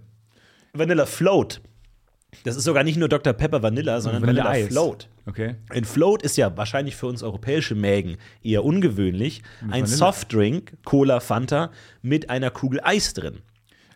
[0.75, 1.63] Vanilla Float.
[2.45, 3.33] Das ist sogar nicht nur Dr.
[3.33, 4.73] Pepper Vanilla, sondern Vanilla, Vanilleeis.
[4.73, 5.09] Float.
[5.27, 5.57] Okay.
[5.71, 9.43] Ein Float ist ja wahrscheinlich für uns europäische Mägen eher ungewöhnlich.
[9.71, 9.87] Ein.
[9.87, 11.71] Softdrink, Cola, Fanta,
[12.03, 13.41] mit einer Kugel Eis drin.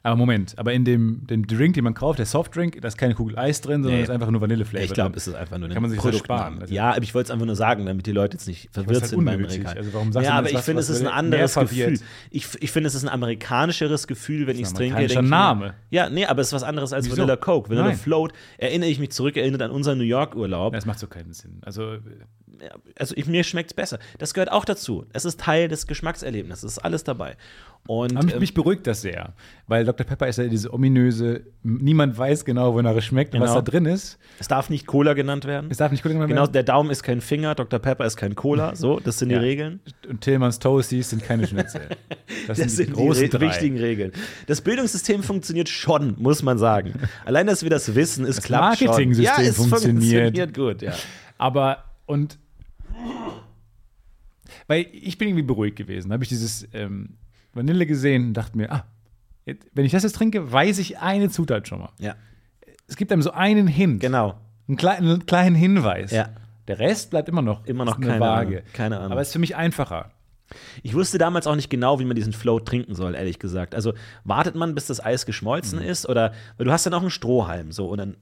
[0.05, 3.15] Aber Moment, aber in dem, dem Drink, den man kauft, der Softdrink, da ist keine
[3.15, 4.03] Kugel Eis drin, sondern Nee.
[4.05, 4.85] ist einfach nur Vanilleflavor.
[4.85, 6.41] Ich glaube, es ist einfach nur ein Kann man sich das Produktname.
[6.41, 6.59] sparen.
[6.63, 9.01] Also- Ja, aber ich wollte es einfach nur sagen, damit die Leute jetzt nicht verwirrt
[9.03, 9.45] halt sind beim.
[9.45, 9.77] Regal.
[9.77, 11.55] Also warum sagst ja, du aber das ich finde, es ist ein anderes?
[11.55, 12.01] Gefühl.
[12.31, 14.97] Ich, ich finde, es ist ein amerikanischeres Gefühl, wenn ich es trinke.
[14.97, 15.75] amerikanischer denk ich mir- Name.
[15.91, 17.17] Ja, nee, aber es ist was anderes als Wieso?
[17.19, 17.69] Vanilla Coke.
[17.71, 17.97] Vanilla Nein.
[17.97, 20.73] Float erinnere ich mich zurück, erinnert an unseren New York-Urlaub.
[20.73, 21.59] Das macht so keinen Sinn.
[21.63, 21.99] Also,
[22.99, 23.99] also ich, mir schmeckt es besser.
[24.19, 25.07] Das gehört auch dazu.
[25.13, 26.65] Es ist Teil des Geschmackserlebnisses.
[26.65, 27.37] Es ist alles dabei.
[27.89, 29.33] Und mich, ähm, mich beruhigt das sehr,
[29.67, 30.07] weil Dr.
[30.07, 33.61] Pepper ist ja diese ominöse, niemand weiß genau, wonach es schmeckt und was Genau.
[33.61, 34.19] da drin ist.
[34.39, 35.67] es darf nicht Cola genannt werden.
[35.69, 37.81] Es darf nicht gut Genau, der Daumen ist kein Finger, Dr.
[37.81, 38.77] Pepper ist kein Cola.
[38.77, 39.41] So, das sind Ja.
[39.41, 39.81] die Regeln.
[40.09, 41.89] Und Tillmanns Toasties sind keine Schnitzel.
[42.47, 43.41] Das, Das sind die, großen Re drei.
[43.49, 44.11] wichtigen Regeln.
[44.47, 46.95] Das Bildungssystem funktioniert schon, muss man sagen.
[47.25, 48.87] Allein, dass wir das wissen, es klappt schon.
[48.89, 50.35] Marketing-System ja, es funktioniert.
[50.35, 50.93] funktioniert gut, ja.
[51.39, 52.39] Aber, und.
[54.67, 56.09] Weil ich bin irgendwie beruhigt gewesen.
[56.09, 57.17] Da habe ich dieses ähm,
[57.55, 58.85] Vanille gesehen und dachte mir, ah,
[59.73, 61.91] wenn ich das jetzt trinke, weiß ich eine Zutat schon mal.
[61.99, 62.15] Ja,
[62.87, 64.01] Es gibt einem so einen Hint.
[64.01, 64.39] genau.
[64.69, 66.13] Einen kleinen, einen kleinen Hinweis.
[66.13, 66.29] Ja.
[66.69, 68.57] Der Rest bleibt immer noch, Immer noch eine keine Waage.
[68.59, 69.13] Ahnung, keine Ahnung.
[69.13, 70.13] Aber es ist für mich einfacher.
[70.83, 73.75] Ich wusste damals auch nicht genau, wie man diesen Float trinken soll, ehrlich gesagt.
[73.75, 75.85] Also wartet man, bis das Eis geschmolzen Mhm.
[75.87, 78.17] ist oder weil du hast dann auch einen Strohhalm so und dann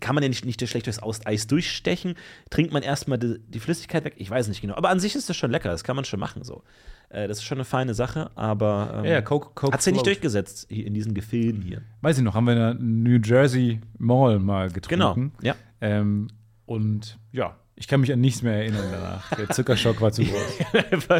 [0.00, 2.14] kann man den nicht, nicht schlecht durchs Eis durchstechen,
[2.50, 4.14] trinkt man erstmal die, die Flüssigkeit weg.
[4.16, 6.20] Ich weiß nicht genau, aber an sich ist das schon lecker, das kann man schon
[6.20, 6.62] machen so.
[7.10, 9.92] Äh, das ist schon eine feine Sache, aber ähm, Ja, ja, Coke- Coke hat sich
[9.92, 11.82] nicht durchgesetzt hier in diesen Gefilden hier.
[12.00, 15.32] Weiß ich noch, haben wir in der New Jersey Mall mal Genau, getrunken.
[15.42, 15.54] ja.
[15.80, 16.28] Ähm,
[16.66, 19.34] und ja, ich kann mich an nichts mehr erinnern danach.
[19.36, 20.58] Der Zuckerschock war zu groß.
[20.92, 21.10] Ich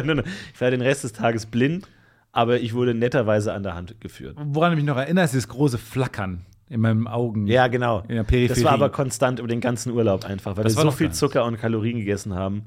[0.61, 1.87] war den Rest des Tages blind,
[2.31, 4.37] aber ich wurde netterweise an der Hand geführt.
[4.41, 7.47] Woran ich mich noch erinnere, ist das große Flackern in meinen Augen.
[7.47, 7.99] Ja, genau.
[8.07, 8.47] In der Peripherie.
[8.47, 11.11] Das war aber konstant über den ganzen Urlaub einfach, weil Das wir so viel.
[11.11, 12.63] Zucker und Kalorien gegessen haben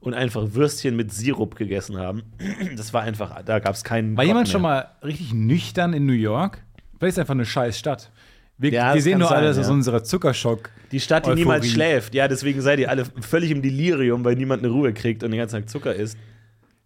[0.00, 2.22] und einfach Würstchen mit Sirup gegessen haben.
[2.76, 4.16] Das war einfach, da gab es keinen.
[4.16, 4.52] War Kopf jemand mehr.
[4.52, 6.62] schon mal richtig nüchtern in New York?
[6.98, 8.10] Vielleicht ist einfach eine scheiß Stadt.
[8.56, 9.72] Wir, Ja, wir sehen nur alles aus ja.
[9.72, 10.70] unserer Zuckerschock.
[10.90, 12.14] Die Stadt, die niemals schläft.
[12.14, 15.38] Ja, deswegen seid ihr alle völlig im Delirium, weil niemand eine Ruhe kriegt und den
[15.38, 16.16] ganzen Tag Zucker isst.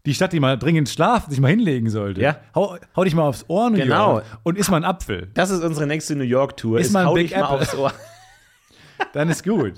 [0.05, 2.21] Die Stadt, die mal dringend schlafen, sich mal hinlegen sollte.
[2.21, 2.37] Ja.
[2.55, 4.15] Hau, hau dich mal aufs Ohr, New Genau.
[4.15, 5.29] York, und iss mal einen Apfel.
[5.35, 6.81] Das ist unsere nächste New York-Tour.
[6.81, 7.59] Ist mal ein hau Big dich mal Apple.
[7.61, 7.93] aufs Ohr.
[9.13, 9.75] Dann ist gut.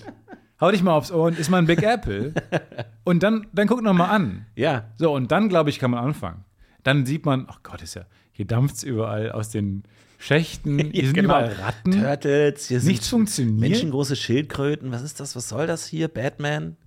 [0.60, 2.32] Hau dich mal aufs Ohr und iss mal ein Big Apple.
[3.04, 4.46] Und dann, dann guck noch mal an.
[4.56, 6.44] Ja, So, und dann, glaube ich, kann man anfangen.
[6.84, 9.82] Dann sieht man, oh Gott, ist ja, hier dampft es überall aus den
[10.18, 10.78] Schächten.
[10.92, 11.28] Hier sind genau.
[11.28, 11.92] überall Ratten.
[11.92, 13.58] Turtles, hier sind Nichts funktioniert.
[13.60, 14.90] menschengroße Schildkröten.
[14.90, 15.36] Was ist das?
[15.36, 16.08] Was soll das hier?
[16.08, 16.78] Batman?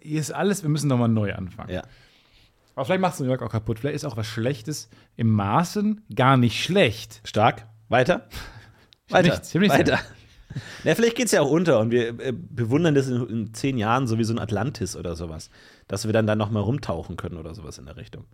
[0.00, 1.70] Hier ist alles, wir müssen nochmal neu anfangen.
[1.70, 1.82] Ja.
[2.74, 3.80] Aber vielleicht macht es New York auch kaputt.
[3.80, 7.20] Vielleicht ist auch was Schlechtes im Maßen gar nicht schlecht.
[7.24, 7.66] Stark.
[7.90, 8.28] Weiter.
[9.08, 9.28] Weiter.
[9.32, 9.98] nichts, ich hab nichts Weiter.
[10.84, 13.76] Na, vielleicht geht es ja auch unter und wir äh, bewundern das in, in zehn
[13.78, 15.50] Jahren so wie so ein Atlantis oder sowas.
[15.88, 18.24] Dass wir dann da nochmal rumtauchen können oder sowas in der Richtung.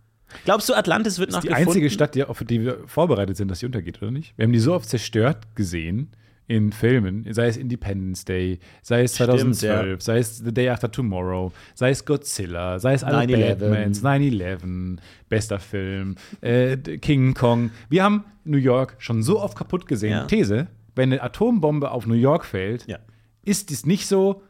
[0.43, 1.69] Glaubst du, Atlantis wird noch Die gefunden?
[1.69, 4.33] einzige Stadt, die, auf die wir vorbereitet sind, dass sie untergeht, oder nicht?
[4.37, 6.11] Wir haben die so oft zerstört gesehen
[6.47, 9.99] in Filmen, sei es Independence Day, sei es Stimmt, 2012, ja.
[9.99, 13.55] sei es The Day After Tomorrow, sei es Godzilla, sei es alle 9/11.
[13.55, 14.97] Batmans, 9-11,
[15.27, 17.71] bester Film, äh, King Kong.
[17.89, 20.11] Wir haben New York schon so oft kaputt gesehen.
[20.11, 20.25] Ja.
[20.25, 22.97] These, wenn eine Atombombe auf New York fällt, Ja.
[23.43, 24.41] ist dies nicht so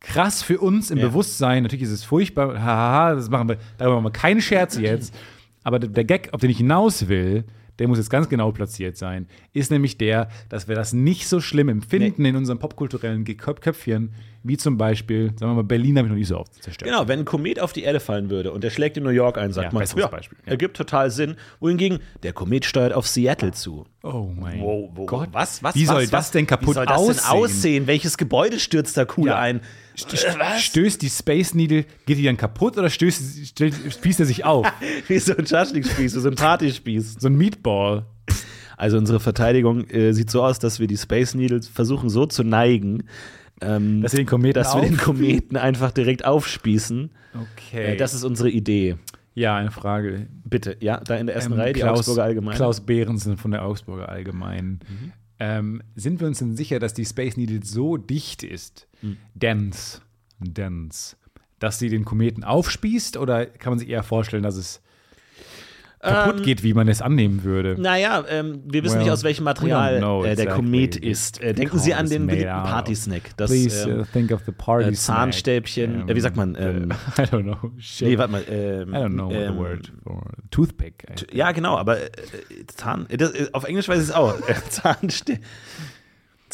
[0.00, 1.08] krass für uns im Ja.
[1.08, 1.62] Bewusstsein.
[1.62, 5.14] Natürlich ist es furchtbar, haha, das machen wir, darüber machen wir keinen Scherz jetzt.
[5.62, 7.44] Aber der Gag, auf den ich hinaus will,
[7.78, 11.40] der muss jetzt ganz genau platziert sein, ist nämlich der, dass wir das nicht so
[11.40, 14.12] schlimm empfinden in unserem popkulturellen Köpfchen,
[14.42, 16.90] wie zum Beispiel, sagen wir mal, Berlin habe ich noch nicht so oft zerstört.
[16.90, 19.38] Genau, wenn ein Komet auf die Erde fallen würde und der schlägt in New York
[19.38, 20.50] ein, sagt Ja, man, ja, Beispiel, ja.
[20.50, 21.36] ergibt total Sinn.
[21.60, 23.86] Wohingegen, der Komet steuert auf Seattle zu.
[24.02, 25.30] Oh mein Wo, wo, Gott.
[25.32, 26.10] was, was, Wie soll was?
[26.10, 27.16] das denn kaputt Wie soll das aussehen?
[27.16, 27.86] denn aussehen?
[27.86, 29.38] Welches Gebäude stürzt da cool Ja.
[29.38, 29.60] ein?
[30.38, 30.62] Was?
[30.62, 33.58] Stößt die Space Needle, geht die dann kaputt oder stößt,
[33.92, 34.66] spießt er sich auf?
[35.08, 37.16] Wie so ein Schaschlikspieß, wie so ein Partyspieß.
[37.20, 38.06] So ein Meatball.
[38.76, 42.42] Also unsere Verteidigung äh, sieht so aus, dass wir die Space Needles versuchen so zu
[42.42, 43.04] neigen,
[43.60, 47.10] ähm, Dass wir den Kometen dass wir den Kometen einfach direkt aufspießen.
[47.34, 47.92] Okay.
[47.94, 48.96] Äh, das ist unsere Idee.
[49.34, 50.26] ja, eine Frage.
[50.44, 52.56] Bitte, ja, da in der ersten Ähm, Reihe, die Klaus, Augsburger Allgemeine.
[52.56, 54.80] Klaus Behrensen von der Augsburger Allgemeinen.
[55.38, 58.86] Ähm, sind wir uns denn sicher, dass die Space Needle so dicht ist,
[59.34, 60.00] dense,
[60.38, 61.16] dense,
[61.58, 63.16] dass sie den Kometen aufspießt?
[63.16, 64.80] Oder kann man sich eher vorstellen, dass es
[66.04, 67.76] kaputt geht, wie man es annehmen würde?
[67.78, 70.54] Naja, ähm, wir wissen Well, nicht, aus welchem Material äh, der exactly.
[70.54, 71.42] Komet ist.
[71.42, 73.36] Äh, denken Sie an den beliebten Party-Snack.
[73.36, 76.10] Das Please ähm, uh, think of the party äh, Zahnstäbchen, snack.
[76.10, 77.70] äh, wie sagt man, ähm, I don't know.
[77.78, 78.08] Shit.
[78.08, 78.44] nee, warte mal.
[78.48, 81.04] Ähm, I don't know what ähm, the word for toothpick.
[81.32, 84.34] Ja, genau, aber äh, äh, Zahn, das, auf Englisch weiß ich es auch.
[84.68, 85.38] Zahnste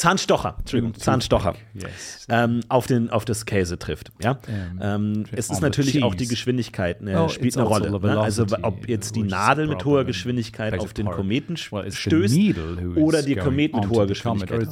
[0.00, 1.54] Zahnstocher, Entschuldigung, Zahnstocher.
[1.74, 2.26] Yes.
[2.30, 4.10] Ähm, auf, den, auf das Käse trifft.
[4.22, 4.38] Ja?
[4.48, 6.30] Ähm, Ähm, es ist natürlich auch die.
[6.30, 8.00] Geschwindigkeit, ne, Oh, spielt eine also Rolle.
[8.00, 8.20] Ne?
[8.20, 11.10] Also ob jetzt die Nadel mit hoher Geschwindigkeit auf den.
[11.10, 12.38] Kometen Well, stößt
[12.96, 14.68] oder die Komet mit hoher Geschwindigkeit.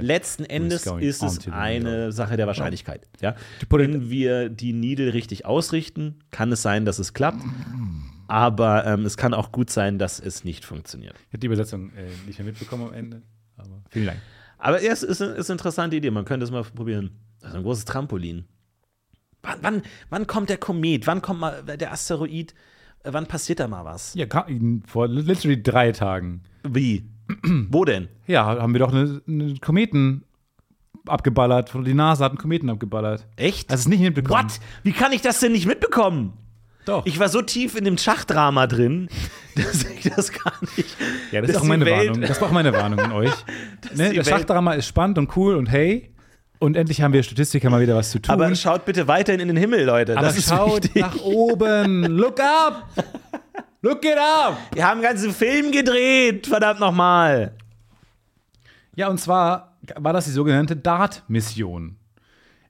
[0.00, 2.12] Letzten Endes ist es eine.
[2.12, 3.08] Sache der Wahrscheinlichkeit.
[3.20, 3.34] Ja?
[3.70, 7.42] Wenn wir die Needle richtig ausrichten, kann es sein, dass es klappt.
[8.28, 11.14] Aber ähm, es kann auch gut sein, dass es nicht funktioniert.
[11.28, 13.22] Ich habe die Übersetzung äh, nicht mehr mitbekommen am Ende.
[13.56, 14.18] Aber vielen Dank.
[14.58, 16.10] Aber es ist, ist eine interessante Idee.
[16.10, 17.10] Man könnte es mal probieren.
[17.40, 18.46] Das ist ein großes Trampolin.
[19.42, 21.06] Wann, wann, wann kommt der Komet?
[21.06, 22.54] Wann kommt mal der Asteroid?
[23.04, 24.14] Wann passiert da mal was?
[24.14, 24.26] Ja,
[24.86, 26.42] vor literally drei Tagen.
[26.68, 27.08] Wie?
[27.70, 28.08] Wo denn?
[28.26, 30.24] Ja, haben wir doch eine, eine Kometen
[31.06, 31.72] abgeballert.
[31.74, 33.26] Die NASA hat einen Kometen abgeballert.
[33.36, 33.70] Echt?
[33.70, 34.44] Hast du es nicht mitbekommen?
[34.44, 34.60] What?
[34.82, 36.32] Wie kann ich das denn nicht mitbekommen?
[36.86, 37.04] Doch.
[37.04, 39.08] Ich war so tief in dem Schachdrama drin,
[39.56, 40.96] dass ich das gar nicht.
[41.32, 42.22] ja, das ist auch meine Welt- Warnung.
[42.22, 43.32] Das war auch meine Warnung an euch.
[43.94, 46.10] ne, das Schachdrama ist spannend und cool und hey.
[46.58, 48.32] Und endlich haben wir Statistiker mal wieder was zu tun.
[48.32, 50.16] Aber schaut bitte weiterhin in den Himmel, Leute.
[50.16, 51.02] Aber das ist schaut wichtig.
[51.02, 52.04] nach oben.
[52.04, 52.84] Look up!
[53.82, 54.56] Look it up!
[54.72, 57.52] Wir haben einen ganzen Film gedreht, verdammt nochmal.
[58.94, 61.96] Ja, und zwar war das die sogenannte DART-Mission.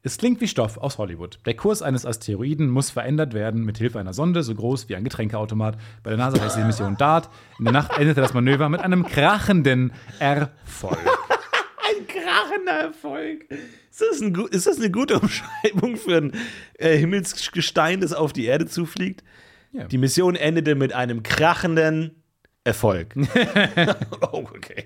[0.06, 1.40] Es klingt wie Stoff aus Hollywood.
[1.46, 5.02] Der Kurs eines Asteroiden muss verändert werden mit Hilfe einer Sonde, so groß wie ein
[5.02, 5.76] Getränkeautomat.
[6.04, 7.28] Bei der NASA heißt die Mission DART.
[7.58, 10.96] In der Nacht endete das Manöver mit einem krachenden Erfolg.
[11.88, 13.50] Ein krachender Erfolg.
[13.50, 16.32] Ist das, ein, ist das eine gute Umschreibung für ein
[16.78, 19.24] äh, Himmelsgestein, das auf die Erde zufliegt?
[19.72, 19.86] Ja.
[19.86, 22.22] Die Mission endete mit einem krachenden
[22.62, 23.16] Erfolg.
[24.20, 24.84] oh, okay.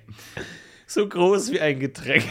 [0.87, 2.25] So groß wie ein Getränk.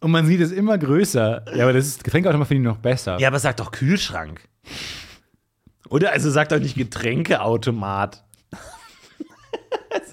[0.00, 1.44] Und man sieht es immer größer.
[1.54, 3.18] Ja, aber das ist, Getränkeautomat finde ich noch besser.
[3.18, 4.40] Ja, aber sag doch Kühlschrank.
[5.88, 6.12] Oder?
[6.12, 8.24] Also sag doch nicht Getränkeautomat.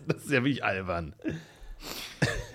[0.08, 1.14] das ist ja wirklich albern.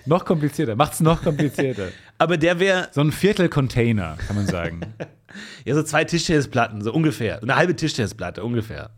[0.05, 0.75] Noch komplizierter.
[0.75, 1.89] Macht's noch komplizierter.
[2.17, 4.81] Aber der wäre So ein Viertel-Container, kann man sagen.
[5.65, 7.41] ja so zwei Tischtennisplatten, so ungefähr.
[7.41, 8.89] Eine halbe Tischtennisplatte, ungefähr.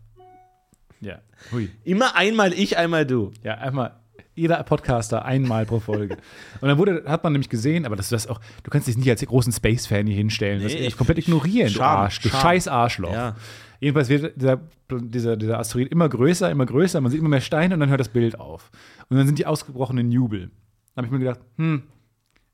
[1.00, 1.20] ja.
[1.52, 1.70] Hui.
[1.84, 3.32] Immer einmal ich, einmal du.
[3.42, 4.00] Ja, einmal
[4.34, 6.16] jeder Podcaster einmal pro Folge.
[6.60, 9.08] Und dann wurde, hat man nämlich gesehen, aber das, das auch, du kannst dich nicht
[9.08, 12.40] als großen Space-Fan hier hinstellen, das Nee, echt komplett ignorieren, du Scham, Arsch, du Scham.
[12.40, 13.12] scheiß Arschloch.
[13.12, 13.36] Ja.
[13.80, 14.60] Jedenfalls wird dieser,
[14.90, 18.00] dieser, dieser Asteroid immer größer, immer größer, man sieht immer mehr Steine und dann hört
[18.00, 18.70] das Bild auf.
[19.08, 20.50] Und dann sind die ausgebrochen in Jubel.
[20.94, 21.82] Da habe ich mir gedacht, hm,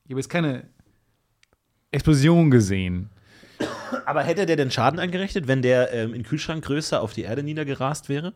[0.05, 0.65] ich habe jetzt keine
[1.93, 3.11] Explosion gesehen.
[4.07, 8.09] Aber hätte der denn Schaden angerichtet, wenn der ähm, in Kühlschrankgröße auf die Erde niedergerast
[8.09, 8.33] wäre?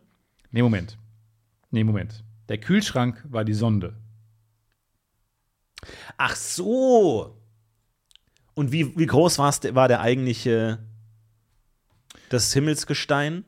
[0.51, 0.99] Nee, Moment.
[1.71, 2.24] Nee, Moment.
[2.49, 3.97] Der Kühlschrank war die Sonde.
[6.17, 7.41] Ach so.
[8.55, 10.79] Und wie, wie groß war's, war der eigentliche
[12.29, 13.45] das Himmelsgestein?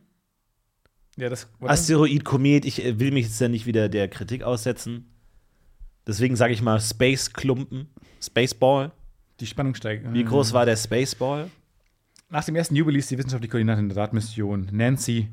[1.16, 5.10] Ja, das Asteroid, Komet, ich äh, will mich jetzt ja nicht wieder der Kritik aussetzen.
[6.06, 7.88] Deswegen sage ich mal Space-Klumpen,
[8.22, 8.92] Spaceball.
[9.40, 10.12] die Spannung steigt.
[10.12, 11.50] Wie groß war der Spaceball?
[12.28, 15.28] Nach dem ersten Jubel ließ die wissenschaftliche Koordinatin der DART-Mission Nancy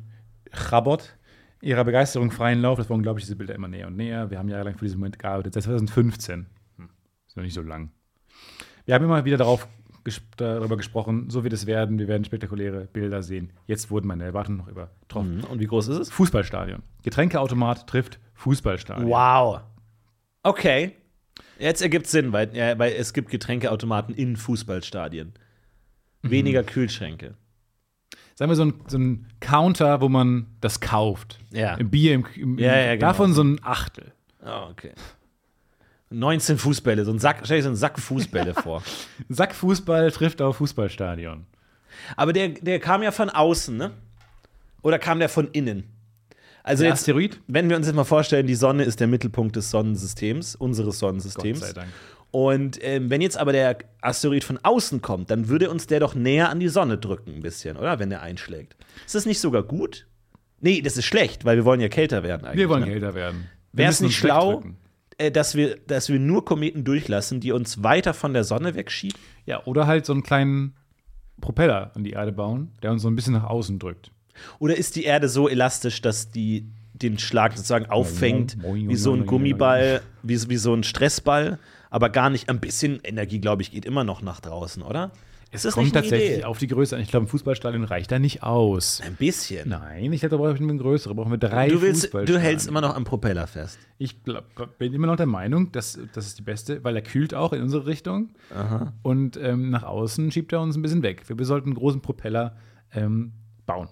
[0.51, 1.15] Chabot
[1.63, 2.77] ihrer Begeisterung freien Lauf.
[2.77, 4.29] Das waren, glaube ich, diese Bilder immer näher und näher.
[4.29, 5.53] Wir haben jahrelang für diesen Moment gearbeitet.
[5.53, 6.45] Seit 2015.
[6.77, 6.89] Hm,
[7.27, 7.91] ist noch nicht so lang.
[8.85, 9.67] Wir haben immer wieder darauf
[10.03, 11.97] ges darüber gesprochen, so wird es werden.
[11.97, 13.53] Wir werden spektakuläre Bilder sehen.
[13.67, 15.37] Jetzt wurden meine Erwartungen noch übertroffen.
[15.37, 15.43] Mhm.
[15.45, 16.09] Und wie groß ist es?
[16.11, 16.83] Fußballstadion.
[17.03, 19.09] Getränkeautomat trifft Fußballstadion.
[19.09, 19.61] Wow.
[20.43, 20.97] Okay.
[21.57, 25.33] Jetzt ergibt Sinn, weil, ja, weil es gibt Getränkeautomaten in Fußballstadien.
[26.21, 27.35] Weniger Kühlschränke.
[28.35, 31.39] Sagen wir so ein, so ein Counter, wo man das kauft.
[31.51, 31.75] Ja.
[31.75, 33.07] Im Bier, im, im, Ja, ja, genau.
[33.07, 34.11] davon so ein Achtel.
[34.43, 34.91] Oh, okay.
[36.09, 38.83] 19 Fußbälle, so ein Sack, stell dir so einen Sack Fußbälle vor.
[39.29, 41.45] Sack Fußball trifft auf Fußballstadion.
[42.15, 43.91] Aber der, der kam ja von außen, ne?
[44.81, 45.85] Oder kam der von innen?
[46.63, 47.39] Also Der jetzt, Asteroid?
[47.47, 51.59] wenn wir uns jetzt mal vorstellen, die Sonne ist der Mittelpunkt des Sonnensystems, unseres Sonnensystems.
[51.59, 51.89] Gott sei Dank.
[52.33, 56.15] Und ähm, wenn jetzt aber der Asteroid von außen kommt, dann würde uns der doch
[56.15, 57.99] näher an die Sonne drücken, ein bisschen, oder?
[57.99, 58.75] Wenn der einschlägt.
[59.05, 60.07] Ist das nicht sogar gut?
[60.59, 62.57] Nee, das ist schlecht, weil wir wollen ja kälter werden eigentlich.
[62.57, 62.91] Wir wollen ne?
[62.91, 63.49] älter werden.
[63.71, 64.63] Wäre es nicht schlau,
[65.19, 69.19] äh, dass, wir, dass wir nur Kometen durchlassen, die uns weiter von der Sonne wegschieben?
[69.45, 70.73] Ja, oder halt so einen kleinen
[71.39, 74.11] Propeller an die Erde bauen, der uns so ein bisschen nach außen drückt.
[74.57, 79.27] Oder ist die Erde so elastisch, dass die den Schlag sozusagen auffängt, wie so ein
[79.27, 81.59] Gummiball, wie, wie so ein Stressball,
[81.93, 85.11] aber gar nicht, ein bisschen Energie, glaube ich, geht immer noch nach draußen, oder?
[85.51, 86.43] Ist das Kommt tatsächlich Idee?
[86.45, 87.03] auf die Größe an.
[87.03, 88.99] Ich glaube, ein Fußballstadion reicht da nicht aus.
[89.05, 89.69] Ein bisschen.
[89.69, 91.13] Nein, ich glaube, da brauchen wir eine größere.
[91.13, 92.41] Brauchen wir drei Du, willst, du Fußballstadien.
[92.41, 93.77] hältst immer noch am Propeller fest.
[93.99, 94.43] Ich glaub,
[94.79, 97.61] bin immer noch der Meinung, dass das ist die beste, weil er kühlt auch in
[97.61, 98.29] unsere Richtung.
[99.03, 101.21] Und ähm, nach außen schiebt er uns ein bisschen weg.
[101.27, 102.57] Wir sollten einen großen Propeller
[102.91, 103.33] ähm,
[103.67, 103.89] bauen.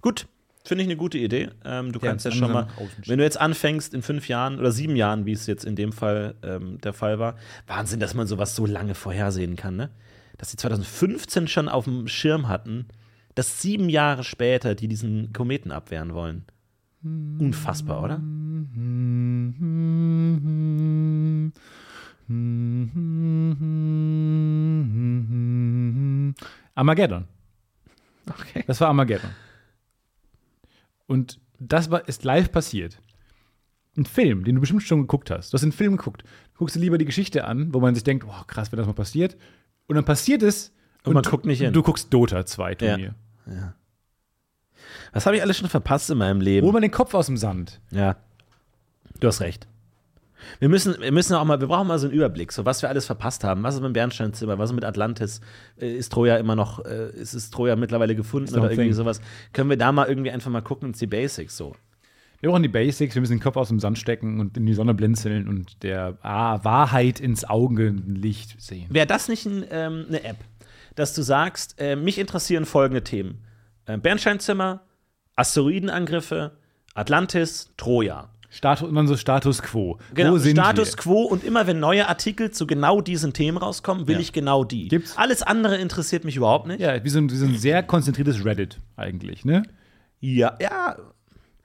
[0.00, 0.28] Gut,
[0.64, 1.50] finde ich eine gute Idee.
[1.64, 2.68] Ähm, du Der kannst ja schon mal,
[3.06, 5.92] wenn du jetzt anfängst in fünf Jahren oder sieben Jahren, wie es jetzt in dem
[5.92, 7.36] Fall ähm, der Fall war,
[7.66, 9.90] Wahnsinn, dass man sowas so lange vorhersehen kann, ne?
[10.38, 12.86] Dass sie 2015 schon auf dem Schirm hatten,
[13.34, 16.44] dass sieben Jahre später die diesen Kometen abwehren wollen.
[17.02, 18.20] Unfassbar, oder?
[26.74, 27.24] Armageddon.
[28.28, 28.64] Okay.
[28.66, 29.30] Das war Armageddon.
[31.10, 33.00] Und das war, ist live passiert.
[33.96, 35.52] Ein Film, den du bestimmt schon geguckt hast.
[35.52, 36.22] Du hast einen Film geguckt.
[36.56, 38.92] Guckst du lieber die Geschichte an, wo man sich denkt, wow, krass, wenn das mal
[38.92, 39.36] passiert.
[39.88, 41.72] Und dann passiert es Und man guckt nicht hin.
[41.72, 43.16] Du guckst Dota 2 Turnier.
[45.12, 46.64] Was habe ich alles schon verpasst in meinem Leben?
[46.64, 47.80] Hol mal den Kopf aus dem Sand.
[47.90, 48.14] Ja.
[49.18, 49.66] Du hast recht.
[50.58, 52.88] Wir müssen, wir müssen auch mal, wir brauchen mal so einen Überblick, so was wir
[52.88, 53.62] alles verpasst haben.
[53.62, 55.40] Was ist mit dem Bernsteinzimmer, was ist mit Atlantis?
[55.80, 58.92] Äh, Ist Troja immer noch, äh, ist es Troja mittlerweile gefunden oder irgendwie Thing.
[58.92, 59.20] sowas?
[59.52, 61.74] Können wir da mal irgendwie einfach mal gucken, uns die Basics so.
[62.40, 64.72] Wir brauchen die Basics, wir müssen den Kopf aus dem Sand stecken und in die
[64.72, 68.86] Sonne blinzeln und der ah, Wahrheit ins Augenlicht sehen.
[68.88, 70.38] Wäre das nicht ein, ähm, eine App,
[70.94, 73.44] dass du sagst, äh, mich interessieren folgende Themen:
[73.84, 74.80] äh, Bernsteinzimmer,
[75.36, 76.52] Asteroidenangriffe,
[76.94, 78.30] Atlantis, Troja.
[78.52, 79.98] Status, und dann so Status Quo.
[80.12, 80.96] Genau, Wo sind Status wir?
[80.96, 84.20] quo und immer wenn neue Artikel zu genau diesen Themen rauskommen, will Ja.
[84.20, 84.88] ich genau die.
[84.88, 85.16] Gibt's?
[85.16, 86.80] Alles andere interessiert mich überhaupt nicht.
[86.80, 89.62] Ja, wie so, ein, wie so ein sehr konzentriertes Reddit eigentlich, ne?
[90.20, 90.96] ja, ja,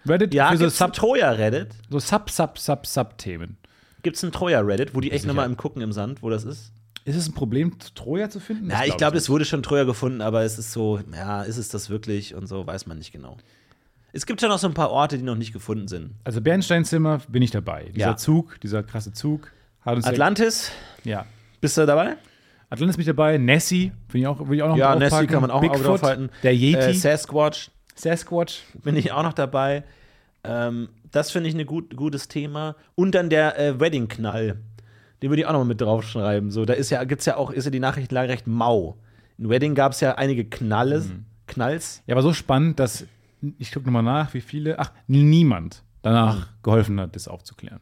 [0.05, 1.69] Reddit ja für so gibt's Sub, Troja-Reddit?
[1.89, 3.57] so Sub, Sub, Sub, Sub-Themen.
[4.03, 6.71] Gibt es ein Troja-Reddit, wo die echt nochmal im Gucken im Sand, wo das ist?
[7.05, 8.69] Ist es ein Problem, Troja zu finden?
[8.69, 11.57] Ja, ich glaub glaube, es wurde schon Troja gefunden, aber es ist so, ja, ist
[11.57, 13.38] es das wirklich und so, weiß man nicht genau.
[14.16, 16.11] Es gibt ja noch so ein paar Orte, die noch nicht gefunden sind.
[16.24, 17.89] Also Bernsteinzimmer bin ich dabei.
[17.93, 18.16] Dieser Ja.
[18.18, 19.51] Zug, dieser krasse Zug.
[19.82, 20.72] Hat uns Atlantis,
[21.03, 21.26] ja.
[21.59, 22.16] bist du dabei?
[22.70, 23.38] Atlantis bin ich dabei.
[23.38, 24.95] Nessie, bin ich auch, will ich auch noch Ja.
[24.95, 26.30] Nessie kann man auch Bigfoot, draufhalten.
[26.43, 28.61] Der Yeti, Äh, Sasquatch Sasquatch.
[28.84, 29.84] bin ich auch noch dabei.
[30.45, 32.76] Ähm, das finde ich ein gut, gutes Thema.
[32.95, 34.57] Und dann der äh, Wedding-Knall.
[35.22, 36.51] Den würde ich auch noch mal mit draufschreiben.
[36.51, 38.97] So, da ist ja, gibt's ja auch, ist ja die Nachrichtenlage recht mau.
[39.38, 41.26] In Wedding gab es ja einige Knalles, Mhm.
[41.47, 42.01] Knalls.
[42.07, 43.05] Ja, aber so spannend, dass
[43.59, 44.79] ich gucke nochmal nach, wie viele.
[44.79, 46.43] Ach, niemand danach Mhm.
[46.63, 47.79] geholfen hat, das aufzuklären.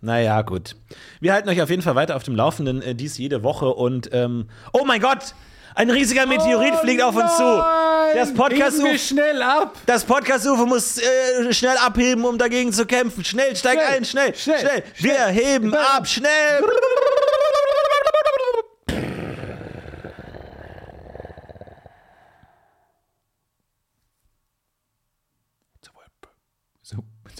[0.00, 0.74] Naja, gut.
[1.20, 3.68] Wir halten euch auf jeden Fall weiter auf dem Laufenden, äh, dies jede Woche.
[3.68, 5.34] Und, ähm, oh mein Gott!
[5.74, 7.42] Ein riesiger Meteorit fliegt auf uns zu!
[8.14, 9.78] Das Podcast wir schnell ab!
[9.86, 13.24] Das Podcast-UFO muss äh, schnell abheben, um dagegen zu kämpfen.
[13.24, 16.62] Schnell, steig Schnell, ein, schnell, schnell, schnell, Wir heben ab, schnell.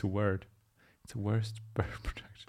[0.02, 0.46] It's a, word.
[1.04, 2.48] It's a worst bird protection.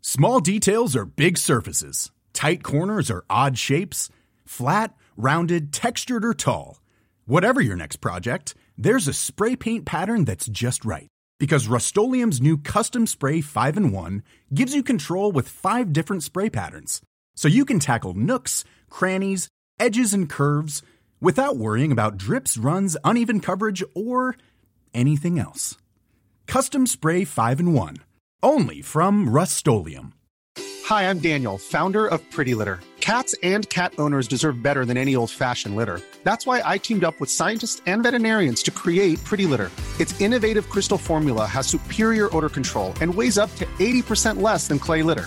[0.00, 2.10] Small details are big surfaces.
[2.32, 4.08] Tight corners are odd shapes.
[4.46, 6.80] Flat, rounded, textured, or tall.
[7.26, 11.08] Whatever your next project, there's a spray paint pattern that's just right.
[11.38, 14.22] Because Rust new Custom Spray 5 in 1
[14.54, 17.02] gives you control with five different spray patterns.
[17.34, 20.82] So you can tackle nooks, crannies, edges, and curves
[21.20, 24.36] without worrying about drips, runs, uneven coverage, or
[24.92, 25.76] anything else.
[26.46, 27.96] Custom Spray 5 in 1.
[28.42, 29.66] Only from Rust
[30.84, 32.78] Hi, I'm Daniel, founder of Pretty Litter.
[33.00, 36.00] Cats and cat owners deserve better than any old fashioned litter.
[36.24, 39.70] That's why I teamed up with scientists and veterinarians to create Pretty Litter.
[40.00, 44.78] Its innovative crystal formula has superior odor control and weighs up to 80% less than
[44.78, 45.26] clay litter.